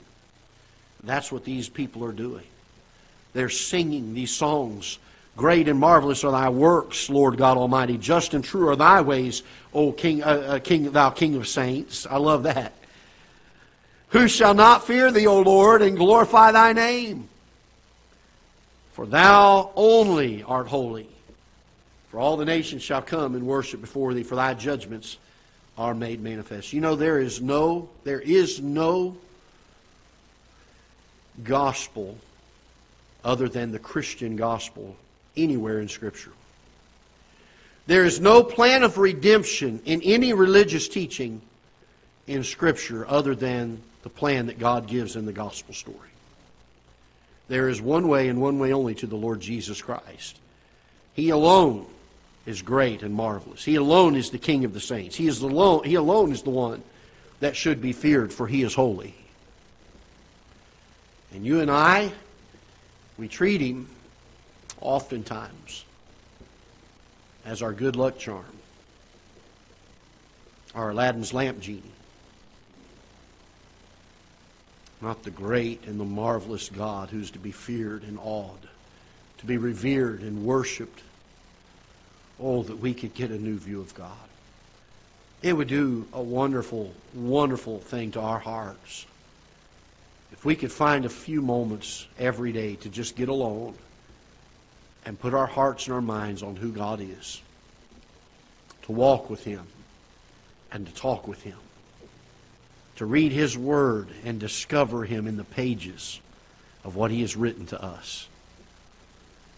That's 1.03 1.31
what 1.31 1.43
these 1.43 1.67
people 1.67 2.05
are 2.05 2.11
doing. 2.11 2.45
They're 3.33 3.49
singing 3.49 4.13
these 4.13 4.31
songs 4.31 4.99
Great 5.37 5.67
and 5.67 5.79
marvelous 5.79 6.23
are 6.23 6.31
thy 6.31 6.49
works, 6.49 7.09
Lord 7.09 7.37
God 7.37 7.57
Almighty. 7.57 7.97
Just 7.97 8.33
and 8.33 8.43
true 8.43 8.69
are 8.69 8.75
thy 8.75 9.01
ways, 9.01 9.43
O 9.73 9.91
King, 9.91 10.23
uh, 10.23 10.27
uh, 10.27 10.59
King, 10.59 10.91
thou 10.91 11.09
King 11.09 11.35
of 11.35 11.47
saints. 11.47 12.07
I 12.09 12.17
love 12.17 12.43
that. 12.43 12.73
Who 14.09 14.29
shall 14.29 14.53
not 14.53 14.87
fear 14.87 15.11
thee, 15.11 15.27
O 15.27 15.41
Lord, 15.41 15.81
and 15.81 15.97
glorify 15.97 16.53
thy 16.53 16.71
name? 16.71 17.27
For 18.93 19.05
thou 19.05 19.71
only 19.75 20.41
art 20.43 20.67
holy. 20.67 21.09
For 22.15 22.21
all 22.21 22.37
the 22.37 22.45
nations 22.45 22.81
shall 22.81 23.01
come 23.01 23.35
and 23.35 23.45
worship 23.45 23.81
before 23.81 24.13
thee, 24.13 24.23
for 24.23 24.35
thy 24.35 24.53
judgments 24.53 25.17
are 25.77 25.93
made 25.93 26.21
manifest. 26.21 26.71
You 26.71 26.79
know, 26.79 26.95
there 26.95 27.19
is 27.19 27.41
no, 27.41 27.89
there 28.05 28.21
is 28.21 28.61
no 28.61 29.17
gospel 31.43 32.17
other 33.25 33.49
than 33.49 33.73
the 33.73 33.79
Christian 33.79 34.37
gospel 34.37 34.95
anywhere 35.35 35.81
in 35.81 35.89
Scripture. 35.89 36.31
There 37.85 38.05
is 38.05 38.21
no 38.21 38.43
plan 38.43 38.83
of 38.83 38.97
redemption 38.97 39.81
in 39.83 40.01
any 40.01 40.31
religious 40.31 40.87
teaching 40.87 41.41
in 42.27 42.45
Scripture 42.45 43.05
other 43.09 43.35
than 43.35 43.81
the 44.03 44.09
plan 44.09 44.45
that 44.45 44.57
God 44.57 44.87
gives 44.87 45.17
in 45.17 45.25
the 45.25 45.33
gospel 45.33 45.73
story. 45.73 46.11
There 47.49 47.67
is 47.67 47.81
one 47.81 48.07
way 48.07 48.29
and 48.29 48.41
one 48.41 48.57
way 48.57 48.71
only 48.71 48.95
to 48.95 49.05
the 49.05 49.17
Lord 49.17 49.41
Jesus 49.41 49.81
Christ. 49.81 50.39
He 51.13 51.29
alone 51.29 51.87
is 52.45 52.61
great 52.61 53.03
and 53.03 53.13
marvelous. 53.13 53.63
He 53.63 53.75
alone 53.75 54.15
is 54.15 54.29
the 54.29 54.37
King 54.37 54.65
of 54.65 54.73
the 54.73 54.79
saints. 54.79 55.15
He, 55.15 55.27
is 55.27 55.41
alone, 55.41 55.83
he 55.83 55.95
alone 55.95 56.31
is 56.31 56.43
the 56.43 56.51
one 56.51 56.83
that 57.39 57.55
should 57.55 57.81
be 57.81 57.91
feared, 57.91 58.31
for 58.31 58.47
he 58.47 58.63
is 58.63 58.73
holy. 58.73 59.15
And 61.33 61.45
you 61.45 61.59
and 61.59 61.71
I, 61.71 62.11
we 63.17 63.27
treat 63.27 63.61
him 63.61 63.89
oftentimes 64.79 65.85
as 67.45 67.61
our 67.61 67.73
good 67.73 67.95
luck 67.95 68.17
charm. 68.17 68.45
our 70.75 70.91
Aladdin's 70.91 71.33
lamp 71.33 71.59
genie. 71.59 71.81
Not 75.01 75.23
the 75.23 75.31
great 75.31 75.85
and 75.87 75.99
the 75.99 76.05
marvelous 76.05 76.69
God 76.69 77.09
who's 77.09 77.31
to 77.31 77.39
be 77.39 77.51
feared 77.51 78.03
and 78.03 78.19
awed, 78.21 78.67
to 79.39 79.45
be 79.45 79.57
revered 79.57 80.21
and 80.21 80.43
worshiped. 80.45 81.01
Oh, 82.39 82.63
that 82.63 82.79
we 82.79 82.93
could 82.93 83.13
get 83.13 83.31
a 83.31 83.37
new 83.37 83.57
view 83.57 83.79
of 83.79 83.93
God. 83.95 84.11
It 85.41 85.53
would 85.53 85.67
do 85.67 86.07
a 86.11 86.21
wonderful, 86.21 86.93
wonderful 87.13 87.79
thing 87.79 88.11
to 88.11 88.19
our 88.19 88.39
hearts 88.39 89.05
if 90.35 90.43
we 90.43 90.55
could 90.55 90.71
find 90.71 91.05
a 91.05 91.09
few 91.09 91.41
moments 91.41 92.07
every 92.19 92.51
day 92.51 92.75
to 92.75 92.89
just 92.89 93.15
get 93.15 93.29
alone 93.29 93.73
and 95.05 95.19
put 95.19 95.33
our 95.33 95.45
hearts 95.45 95.85
and 95.85 95.93
our 95.93 96.01
minds 96.01 96.43
on 96.43 96.57
who 96.57 96.71
God 96.71 96.99
is, 96.99 97.41
to 98.83 98.91
walk 98.91 99.29
with 99.29 99.43
Him 99.45 99.65
and 100.71 100.85
to 100.85 100.93
talk 100.93 101.27
with 101.27 101.41
Him, 101.43 101.57
to 102.97 103.05
read 103.05 103.31
His 103.31 103.57
Word 103.57 104.09
and 104.25 104.39
discover 104.39 105.05
Him 105.05 105.25
in 105.25 105.37
the 105.37 105.45
pages 105.45 106.19
of 106.83 106.97
what 106.97 107.11
He 107.11 107.21
has 107.21 107.37
written 107.37 107.65
to 107.67 107.81
us, 107.81 108.27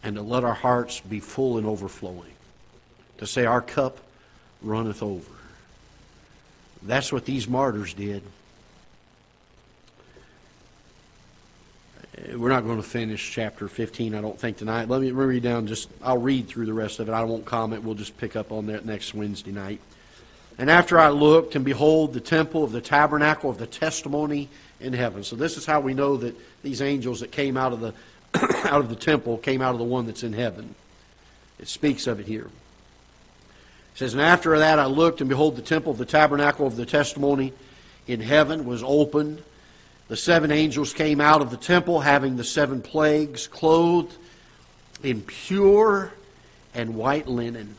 and 0.03 0.15
to 0.15 0.21
let 0.21 0.43
our 0.43 0.53
hearts 0.53 0.99
be 0.99 1.19
full 1.19 1.57
and 1.57 1.65
overflowing, 1.65 2.36
to 3.17 3.27
say, 3.27 3.45
Our 3.45 3.61
cup 3.61 3.99
runneth 4.61 5.03
over. 5.03 5.31
That's 6.83 7.11
what 7.11 7.25
these 7.25 7.47
martyrs 7.47 7.93
did. 7.93 8.23
Uh, 12.17 12.37
we're 12.37 12.49
not 12.49 12.63
going 12.63 12.77
to 12.77 12.87
finish 12.87 13.31
chapter 13.31 13.67
15, 13.67 14.15
I 14.15 14.21
don't 14.21 14.39
think, 14.39 14.57
tonight. 14.57 14.87
Let 14.87 15.01
me 15.01 15.11
read 15.11 15.43
down 15.43 15.67
just, 15.67 15.89
I'll 16.03 16.17
read 16.17 16.47
through 16.47 16.65
the 16.65 16.73
rest 16.73 16.99
of 16.99 17.09
it. 17.09 17.11
I 17.11 17.23
won't 17.23 17.45
comment. 17.45 17.83
We'll 17.83 17.95
just 17.95 18.17
pick 18.17 18.35
up 18.35 18.51
on 18.51 18.67
that 18.67 18.85
next 18.85 19.13
Wednesday 19.13 19.51
night. 19.51 19.79
And 20.57 20.71
after 20.71 20.99
I 20.99 21.09
looked, 21.09 21.55
and 21.55 21.63
behold, 21.63 22.13
the 22.13 22.19
temple 22.19 22.63
of 22.63 22.71
the 22.71 22.81
tabernacle 22.81 23.49
of 23.49 23.57
the 23.57 23.67
testimony 23.67 24.49
in 24.79 24.93
heaven. 24.93 25.23
So 25.23 25.35
this 25.35 25.57
is 25.57 25.65
how 25.65 25.79
we 25.79 25.93
know 25.93 26.17
that 26.17 26.35
these 26.63 26.81
angels 26.81 27.19
that 27.19 27.31
came 27.31 27.57
out 27.57 27.73
of 27.73 27.79
the 27.79 27.93
out 28.65 28.81
of 28.81 28.89
the 28.89 28.95
temple 28.95 29.37
came 29.37 29.61
out 29.61 29.71
of 29.71 29.79
the 29.79 29.85
one 29.85 30.05
that's 30.05 30.23
in 30.23 30.33
heaven. 30.33 30.75
It 31.59 31.67
speaks 31.67 32.07
of 32.07 32.19
it 32.19 32.25
here. 32.25 32.49
Says, 33.97 34.13
And 34.13 34.21
after 34.21 34.59
that 34.59 34.77
I 34.77 34.85
looked, 34.85 35.21
and 35.21 35.29
behold, 35.29 35.55
the 35.55 35.63
temple 35.63 35.91
of 35.91 35.97
the 35.97 36.05
tabernacle 36.05 36.67
of 36.67 36.75
the 36.75 36.85
testimony 36.85 37.51
in 38.05 38.21
heaven 38.21 38.65
was 38.65 38.83
opened. 38.83 39.41
The 40.07 40.15
seven 40.15 40.51
angels 40.51 40.93
came 40.93 41.19
out 41.19 41.41
of 41.41 41.49
the 41.49 41.57
temple, 41.57 42.01
having 42.01 42.37
the 42.37 42.43
seven 42.43 42.83
plagues, 42.83 43.47
clothed 43.47 44.15
in 45.01 45.23
pure 45.23 46.13
and 46.75 46.93
white 46.93 47.27
linen, 47.27 47.75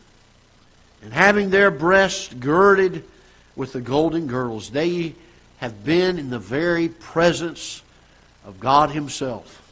and 1.04 1.12
having 1.12 1.50
their 1.50 1.70
breasts 1.70 2.34
girded 2.34 3.04
with 3.54 3.72
the 3.72 3.80
golden 3.80 4.26
girdles. 4.26 4.70
They 4.70 5.14
have 5.58 5.84
been 5.84 6.18
in 6.18 6.30
the 6.30 6.40
very 6.40 6.88
presence 6.88 7.80
of 8.44 8.58
God 8.58 8.90
Himself. 8.90 9.62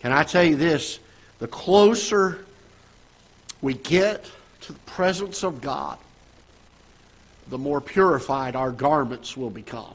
Can 0.00 0.10
I 0.10 0.22
tell 0.22 0.42
you 0.42 0.56
this? 0.56 0.98
The 1.38 1.48
closer 1.48 2.46
we 3.60 3.74
get 3.74 4.24
to 4.68 4.74
the 4.74 4.78
presence 4.80 5.44
of 5.44 5.62
God, 5.62 5.96
the 7.48 7.56
more 7.56 7.80
purified 7.80 8.54
our 8.54 8.70
garments 8.70 9.34
will 9.34 9.48
become. 9.48 9.94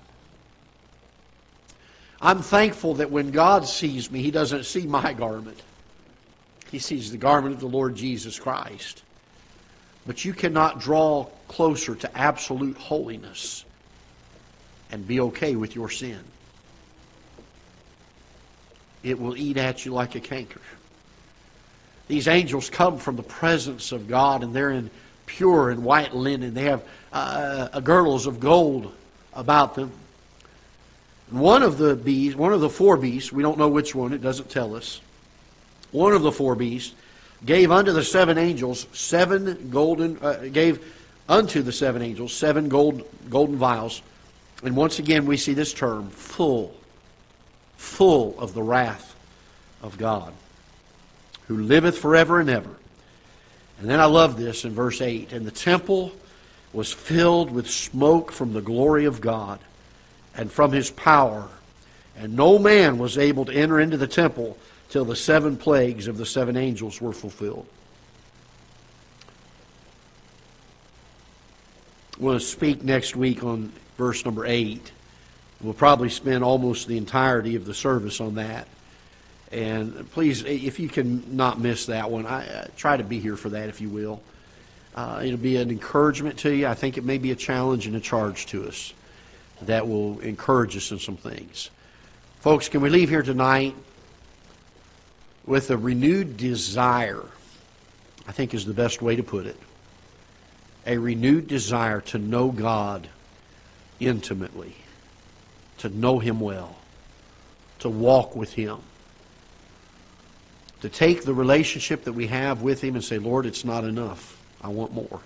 I'm 2.19 2.41
thankful 2.41 2.95
that 2.95 3.11
when 3.11 3.29
God 3.29 3.67
sees 3.67 4.09
me, 4.09 4.23
He 4.23 4.31
doesn't 4.31 4.63
see 4.63 4.87
my 4.87 5.13
garment. 5.13 5.61
He 6.71 6.79
sees 6.79 7.11
the 7.11 7.19
garment 7.19 7.53
of 7.53 7.59
the 7.59 7.67
Lord 7.67 7.95
Jesus 7.95 8.39
Christ. 8.39 9.03
But 10.07 10.25
you 10.25 10.33
cannot 10.33 10.79
draw 10.79 11.25
closer 11.47 11.93
to 11.93 12.17
absolute 12.17 12.77
holiness 12.77 13.65
and 14.91 15.07
be 15.07 15.19
okay 15.19 15.55
with 15.55 15.75
your 15.75 15.91
sin. 15.91 16.19
It 19.03 19.19
will 19.19 19.37
eat 19.37 19.57
at 19.57 19.85
you 19.85 19.93
like 19.93 20.15
a 20.15 20.19
canker. 20.19 20.61
These 22.07 22.27
angels 22.27 22.69
come 22.69 22.97
from 22.97 23.15
the 23.15 23.23
presence 23.23 23.91
of 23.91 24.07
God 24.07 24.43
and 24.43 24.53
they're 24.53 24.71
in 24.71 24.89
pure 25.25 25.69
and 25.69 25.83
white 25.83 26.13
linen. 26.13 26.53
They 26.53 26.65
have 26.65 26.83
uh, 27.11 27.79
girdles 27.79 28.27
of 28.27 28.39
gold 28.39 28.93
about 29.33 29.75
them. 29.75 29.91
One 31.29 31.63
of 31.63 31.77
the 31.77 31.95
beasts, 31.95 32.37
one 32.37 32.53
of 32.53 32.61
the 32.61 32.69
four 32.69 32.97
beasts, 32.97 33.31
we 33.31 33.41
don't 33.41 33.57
know 33.57 33.69
which 33.69 33.95
one, 33.95 34.13
it 34.13 34.21
doesn't 34.21 34.49
tell 34.49 34.75
us. 34.75 35.01
One 35.91 36.13
of 36.13 36.21
the 36.21 36.31
four 36.31 36.55
beasts 36.55 36.93
gave 37.45 37.71
unto 37.71 37.91
the 37.91 38.03
seven 38.03 38.37
angels 38.37 38.87
seven 38.93 39.69
golden, 39.69 40.17
uh, 40.19 40.49
gave 40.51 40.83
unto 41.27 41.61
the 41.61 41.71
seven 41.71 42.01
angels 42.01 42.33
seven 42.33 42.69
gold, 42.69 43.03
golden 43.29 43.57
vials. 43.57 44.01
And 44.63 44.75
once 44.75 44.99
again, 44.99 45.25
we 45.25 45.37
see 45.37 45.53
this 45.53 45.73
term 45.73 46.09
full, 46.09 46.75
full 47.77 48.39
of 48.39 48.53
the 48.53 48.63
wrath 48.63 49.15
of 49.81 49.97
God, 49.97 50.33
who 51.47 51.57
liveth 51.57 51.97
forever 51.97 52.39
and 52.39 52.49
ever. 52.49 52.69
And 53.79 53.89
then 53.89 53.99
I 53.99 54.05
love 54.05 54.37
this 54.37 54.65
in 54.65 54.73
verse 54.73 55.01
8. 55.01 55.33
And 55.33 55.45
the 55.45 55.51
temple 55.51 56.11
was 56.71 56.91
filled 56.91 57.51
with 57.51 57.69
smoke 57.69 58.31
from 58.31 58.53
the 58.53 58.61
glory 58.61 59.05
of 59.05 59.21
God 59.21 59.59
and 60.35 60.51
from 60.51 60.71
his 60.71 60.89
power. 60.89 61.47
And 62.17 62.35
no 62.35 62.57
man 62.57 62.97
was 62.97 63.17
able 63.17 63.45
to 63.45 63.53
enter 63.53 63.79
into 63.79 63.97
the 63.97 64.07
temple 64.07 64.57
till 64.89 65.05
the 65.05 65.15
seven 65.15 65.57
plagues 65.57 66.07
of 66.07 66.17
the 66.17 66.25
seven 66.25 66.55
angels 66.55 67.01
were 67.01 67.13
fulfilled. 67.13 67.65
I 72.19 72.23
want 72.23 72.39
to 72.39 72.45
speak 72.45 72.83
next 72.83 73.15
week 73.15 73.43
on 73.43 73.73
verse 73.97 74.23
number 74.23 74.45
8. 74.45 74.91
We'll 75.61 75.73
probably 75.73 76.09
spend 76.09 76.43
almost 76.43 76.87
the 76.87 76.97
entirety 76.97 77.55
of 77.55 77.65
the 77.65 77.73
service 77.73 78.21
on 78.21 78.35
that. 78.35 78.67
And 79.53 80.09
please, 80.11 80.43
if 80.43 80.79
you 80.79 80.89
can 80.89 81.37
not 81.37 81.59
miss 81.59 81.85
that 81.85 82.09
one, 82.09 82.25
I, 82.25 82.47
uh, 82.47 82.67
try 82.75 82.97
to 82.97 83.03
be 83.03 83.19
here 83.19 83.37
for 83.37 83.49
that, 83.49 83.69
if 83.69 83.81
you 83.81 83.87
will. 83.87 84.19
Uh, 84.95 85.21
it'll 85.23 85.37
be 85.37 85.57
an 85.57 85.69
encouragement 85.69 86.39
to 86.39 86.51
you. 86.51 86.65
I 86.65 86.73
think 86.73 86.97
it 86.97 87.03
may 87.03 87.19
be 87.19 87.29
a 87.29 87.35
challenge 87.35 87.85
and 87.85 87.95
a 87.95 87.99
charge 87.99 88.47
to 88.47 88.67
us 88.67 88.93
that 89.61 89.87
will 89.87 90.19
encourage 90.21 90.75
us 90.75 90.91
in 90.91 90.97
some 90.97 91.17
things. 91.17 91.69
Folks, 92.39 92.67
can 92.67 92.81
we 92.81 92.89
leave 92.89 93.09
here 93.09 93.21
tonight 93.21 93.75
with 95.45 95.69
a 95.69 95.77
renewed 95.77 96.35
desire? 96.35 97.23
I 98.27 98.31
think 98.31 98.55
is 98.55 98.65
the 98.65 98.73
best 98.73 99.03
way 99.03 99.15
to 99.15 99.23
put 99.23 99.45
it. 99.45 99.57
A 100.87 100.97
renewed 100.97 101.47
desire 101.47 102.01
to 102.01 102.17
know 102.17 102.49
God 102.49 103.07
intimately, 103.99 104.75
to 105.77 105.89
know 105.89 106.17
Him 106.17 106.39
well, 106.39 106.75
to 107.79 107.89
walk 107.89 108.35
with 108.35 108.53
Him, 108.53 108.79
to 110.83 110.89
take 110.89 111.23
the 111.23 111.33
relationship 111.33 112.03
that 112.03 112.11
we 112.11 112.27
have 112.27 112.61
with 112.61 112.83
Him 112.83 112.95
and 112.95 113.03
say, 113.03 113.17
Lord, 113.17 113.45
it's 113.45 113.63
not 113.63 113.85
enough. 113.85 114.37
I 114.61 114.67
want 114.67 114.91
more. 114.91 115.21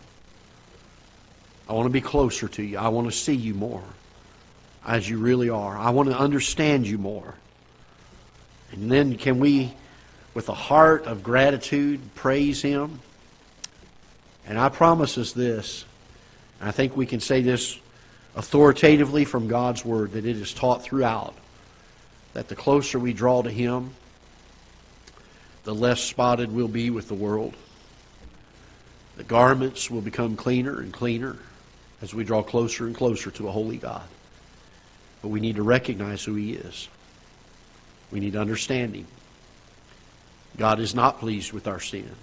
I 1.68 1.74
want 1.74 1.88
to 1.88 1.92
be 1.92 2.00
closer 2.00 2.48
to 2.48 2.62
you. 2.62 2.78
I 2.78 2.90
want 2.90 3.08
to 3.08 3.12
see 3.12 3.34
you 3.34 3.56
more 3.56 3.82
as 4.86 5.10
you 5.10 5.18
really 5.18 5.50
are. 5.50 5.76
I 5.76 5.90
want 5.90 6.10
to 6.10 6.16
understand 6.16 6.86
you 6.86 7.00
more. 7.00 7.34
And 8.72 8.92
then 8.92 9.18
can 9.18 9.40
we, 9.40 9.74
with 10.36 10.48
a 10.48 10.54
heart 10.54 11.08
of 11.08 11.24
gratitude, 11.24 12.02
praise 12.14 12.62
Him? 12.62 13.00
And 14.46 14.60
I 14.60 14.70
promise 14.70 15.18
us 15.18 15.32
this, 15.32 15.86
I 16.62 16.70
think 16.70 16.96
we 16.96 17.08
can 17.08 17.20
say 17.20 17.42
this 17.42 17.80
authoritatively 18.36 19.26
from 19.26 19.48
God's 19.48 19.84
Word, 19.84 20.12
that 20.12 20.24
it 20.24 20.38
is 20.38 20.54
taught 20.54 20.84
throughout, 20.84 21.34
that 22.34 22.48
the 22.48 22.56
closer 22.56 23.00
we 23.00 23.12
draw 23.12 23.42
to 23.42 23.50
Him, 23.50 23.96
the 25.68 25.76
less 25.76 26.00
spotted 26.00 26.50
we'll 26.50 26.70
be 26.70 26.90
with 26.90 27.10
the 27.10 27.14
world. 27.14 27.54
The 29.18 29.26
garments 29.26 29.92
will 29.92 30.00
become 30.00 30.38
cleaner 30.38 30.80
and 30.80 30.94
cleaner 30.94 31.36
as 32.02 32.14
we 32.14 32.24
draw 32.24 32.42
closer 32.42 32.88
and 32.88 32.96
closer 32.96 33.32
to 33.32 33.50
a 33.50 33.52
holy 33.52 33.76
God. 33.76 34.08
But 35.22 35.28
we 35.28 35.42
need 35.42 35.58
to 35.58 35.64
recognize 35.64 36.24
who 36.24 36.36
He 36.36 36.54
is. 36.54 36.88
We 38.12 38.22
need 38.22 38.32
to 38.32 38.40
understand 38.40 38.96
Him. 38.96 39.08
God 40.56 40.80
is 40.80 40.96
not 40.96 41.20
pleased 41.20 41.52
with 41.52 41.68
our 41.68 41.82
sin. 41.82 42.16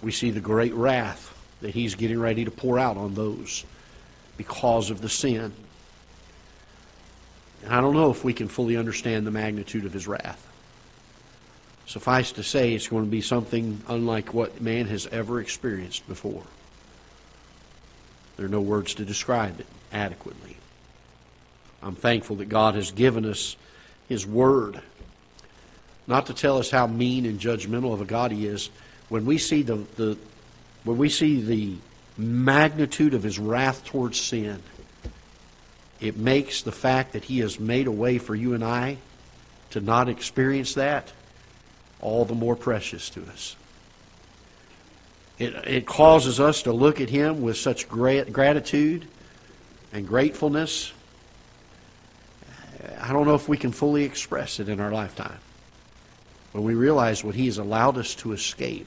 We 0.00 0.12
see 0.12 0.30
the 0.30 0.38
great 0.38 0.74
wrath 0.74 1.36
that 1.60 1.74
He's 1.74 1.96
getting 1.96 2.20
ready 2.20 2.44
to 2.44 2.52
pour 2.52 2.78
out 2.78 2.96
on 2.96 3.14
those 3.14 3.64
because 4.36 4.90
of 4.90 5.00
the 5.00 5.08
sin. 5.08 5.52
And 7.64 7.74
I 7.74 7.80
don't 7.80 7.94
know 7.94 8.12
if 8.12 8.22
we 8.22 8.32
can 8.32 8.46
fully 8.46 8.76
understand 8.76 9.26
the 9.26 9.32
magnitude 9.32 9.84
of 9.84 9.92
His 9.92 10.06
wrath. 10.06 10.44
Suffice 11.88 12.32
to 12.32 12.42
say, 12.42 12.74
it's 12.74 12.86
going 12.86 13.06
to 13.06 13.10
be 13.10 13.22
something 13.22 13.80
unlike 13.88 14.34
what 14.34 14.60
man 14.60 14.86
has 14.88 15.06
ever 15.06 15.40
experienced 15.40 16.06
before. 16.06 16.42
There 18.36 18.44
are 18.44 18.50
no 18.50 18.60
words 18.60 18.94
to 18.96 19.06
describe 19.06 19.58
it 19.58 19.66
adequately. 19.90 20.58
I'm 21.82 21.94
thankful 21.94 22.36
that 22.36 22.50
God 22.50 22.74
has 22.74 22.90
given 22.90 23.24
us 23.24 23.56
His 24.06 24.26
Word, 24.26 24.82
not 26.06 26.26
to 26.26 26.34
tell 26.34 26.58
us 26.58 26.70
how 26.70 26.86
mean 26.86 27.24
and 27.24 27.40
judgmental 27.40 27.94
of 27.94 28.02
a 28.02 28.04
God 28.04 28.32
He 28.32 28.46
is. 28.46 28.68
When 29.08 29.24
we 29.24 29.38
see 29.38 29.62
the, 29.62 29.76
the 29.96 30.18
when 30.84 30.98
we 30.98 31.08
see 31.08 31.40
the 31.40 31.76
magnitude 32.18 33.14
of 33.14 33.22
his 33.22 33.38
wrath 33.38 33.84
towards 33.86 34.20
sin, 34.20 34.62
it 36.00 36.18
makes 36.18 36.60
the 36.60 36.72
fact 36.72 37.14
that 37.14 37.24
he 37.24 37.38
has 37.38 37.58
made 37.58 37.86
a 37.86 37.92
way 37.92 38.18
for 38.18 38.34
you 38.34 38.52
and 38.52 38.62
I 38.62 38.98
to 39.70 39.80
not 39.80 40.10
experience 40.10 40.74
that 40.74 41.12
all 42.00 42.24
the 42.24 42.34
more 42.34 42.56
precious 42.56 43.10
to 43.10 43.22
us. 43.26 43.56
It, 45.38 45.54
it 45.66 45.86
causes 45.86 46.40
us 46.40 46.62
to 46.62 46.72
look 46.72 47.00
at 47.00 47.10
him 47.10 47.42
with 47.42 47.56
such 47.56 47.88
great 47.88 48.32
gratitude 48.32 49.06
and 49.92 50.06
gratefulness. 50.06 50.92
I 53.00 53.12
don't 53.12 53.26
know 53.26 53.34
if 53.34 53.48
we 53.48 53.56
can 53.56 53.72
fully 53.72 54.04
express 54.04 54.58
it 54.60 54.68
in 54.68 54.80
our 54.80 54.90
lifetime 54.90 55.38
when 56.52 56.64
we 56.64 56.74
realize 56.74 57.22
what 57.22 57.34
he 57.34 57.46
has 57.46 57.58
allowed 57.58 57.98
us 57.98 58.14
to 58.16 58.32
escape. 58.32 58.86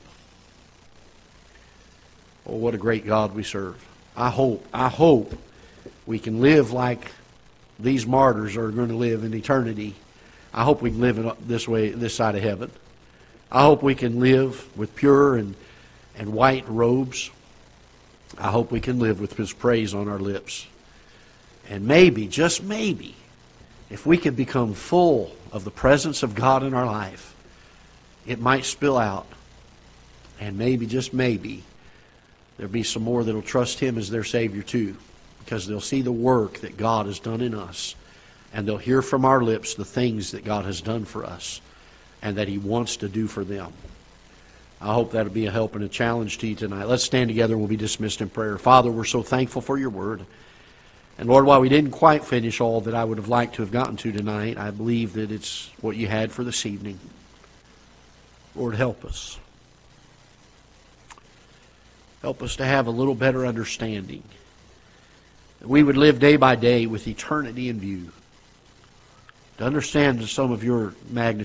Oh, 2.45 2.55
what 2.55 2.74
a 2.74 2.78
great 2.78 3.05
God 3.05 3.34
we 3.34 3.43
serve. 3.43 3.84
I 4.16 4.30
hope, 4.30 4.66
I 4.74 4.89
hope 4.89 5.38
we 6.05 6.20
can 6.20 6.41
live 6.41 6.72
like 6.74 7.12
these 7.80 8.05
martyrs 8.05 8.57
are 8.57 8.70
going 8.72 8.89
to 8.89 8.95
live 8.95 9.24
in 9.24 9.34
eternity. 9.34 9.95
I 10.53 10.64
hope 10.64 10.82
we 10.82 10.91
can 10.91 10.99
live 10.99 11.47
this 11.47 11.68
way, 11.68 11.89
this 11.89 12.14
side 12.14 12.36
of 12.36 12.43
heaven. 12.43 12.72
I 13.52 13.64
hope 13.64 13.84
we 13.84 13.95
can 13.95 14.22
live 14.22 14.66
with 14.78 14.95
pure 14.95 15.36
and, 15.36 15.56
and 16.18 16.32
white 16.32 16.68
robes. 16.70 17.30
I 18.38 18.49
hope 18.49 18.72
we 18.72 18.80
can 18.80 18.97
live 18.97 19.20
with 19.20 19.36
His 19.36 19.52
praise 19.52 19.93
on 19.93 20.08
our 20.08 20.20
lips. 20.20 20.68
And 21.68 21.86
maybe, 21.86 22.28
just 22.28 22.64
maybe, 22.64 23.16
if 23.89 24.06
we 24.06 24.18
could 24.18 24.38
become 24.38 24.74
full 24.74 25.36
of 25.52 25.66
the 25.66 25.72
presence 25.72 26.24
of 26.24 26.34
God 26.34 26.64
in 26.64 26.74
our 26.74 26.86
life, 26.86 27.36
it 28.26 28.39
might 28.39 28.64
spill 28.64 28.97
out. 28.97 29.28
And 30.39 30.58
maybe, 30.58 30.86
just 30.86 31.14
maybe, 31.14 31.64
there'll 32.56 32.72
be 32.72 32.84
some 32.84 33.04
more 33.04 33.26
that'll 33.26 33.41
trust 33.41 33.82
Him 33.82 33.97
as 33.97 34.10
their 34.10 34.24
Savior 34.24 34.64
too, 34.64 34.95
because 35.39 35.68
they'll 35.68 35.82
see 35.82 36.02
the 36.02 36.12
work 36.12 36.60
that 36.60 36.78
God 36.78 37.06
has 37.06 37.20
done 37.20 37.41
in 37.41 37.54
us, 37.54 37.95
and 38.54 38.66
they'll 38.66 38.78
hear 38.78 39.02
from 39.02 39.26
our 39.26 39.43
lips 39.43 39.76
the 39.76 39.84
things 39.84 40.32
that 40.32 40.45
God 40.45 40.64
has 40.64 40.80
done 40.80 41.04
for 41.04 41.26
us 41.26 41.60
and 42.22 42.38
that 42.38 42.47
He 42.47 42.57
wants 42.57 42.97
to 42.97 43.09
do 43.09 43.28
for 43.28 43.43
them. 43.43 43.72
I 44.80 44.93
hope 44.93 45.11
that'll 45.11 45.32
be 45.32 45.45
a 45.45 45.51
help 45.51 45.76
and 45.76 45.84
a 45.84 45.89
challenge 45.89 46.39
to 46.39 46.47
you 46.47 46.55
tonight. 46.55 46.88
Let's 46.88 47.03
stand 47.03 47.30
together 47.30 47.53
and 47.53 47.61
we'll 47.61 47.69
be 47.69 47.78
dismissed 47.78 48.19
in 48.19 48.30
prayer. 48.30 48.57
Father, 48.57 48.91
we're 48.91 49.05
so 49.05 49.22
thankful 49.22 49.61
for 49.61 49.78
your 49.78 49.91
word. 49.91 50.26
And 51.19 51.30
Lord, 51.30 51.45
while 51.45 51.61
we 51.61 51.69
didn't 51.69 51.91
quite 51.91 52.26
finish 52.26 52.59
all 52.59 52.82
that 52.82 52.95
I 52.95 53.03
would 53.03 53.19
have 53.19 53.28
liked 53.28 53.55
to 53.55 53.61
have 53.61 53.72
gotten 53.72 53.95
to 53.97 54.11
tonight, 54.11 54.57
I 54.57 54.72
believe 54.72 55.13
that 55.13 55.32
it's 55.32 55.69
what 55.82 55.95
you 55.95 56.07
had 56.07 56.32
for 56.32 56.43
this 56.43 56.65
evening. 56.65 56.99
Lord, 58.55 58.74
help 58.74 59.05
us. 59.05 59.38
Help 62.24 62.41
us 62.41 62.55
to 62.55 62.65
have 62.65 62.88
a 62.88 62.91
little 62.91 63.15
better 63.15 63.45
understanding. 63.45 64.24
That 65.59 65.67
we 65.67 65.84
would 65.84 65.97
live 65.97 66.19
day 66.19 66.38
by 66.38 66.55
day 66.55 66.88
with 66.88 67.07
eternity 67.07 67.69
in 67.69 67.80
view. 67.80 68.11
To 69.59 69.63
understand 69.63 70.28
some 70.28 70.51
of 70.51 70.63
your 70.63 70.95
magnitude. 71.11 71.39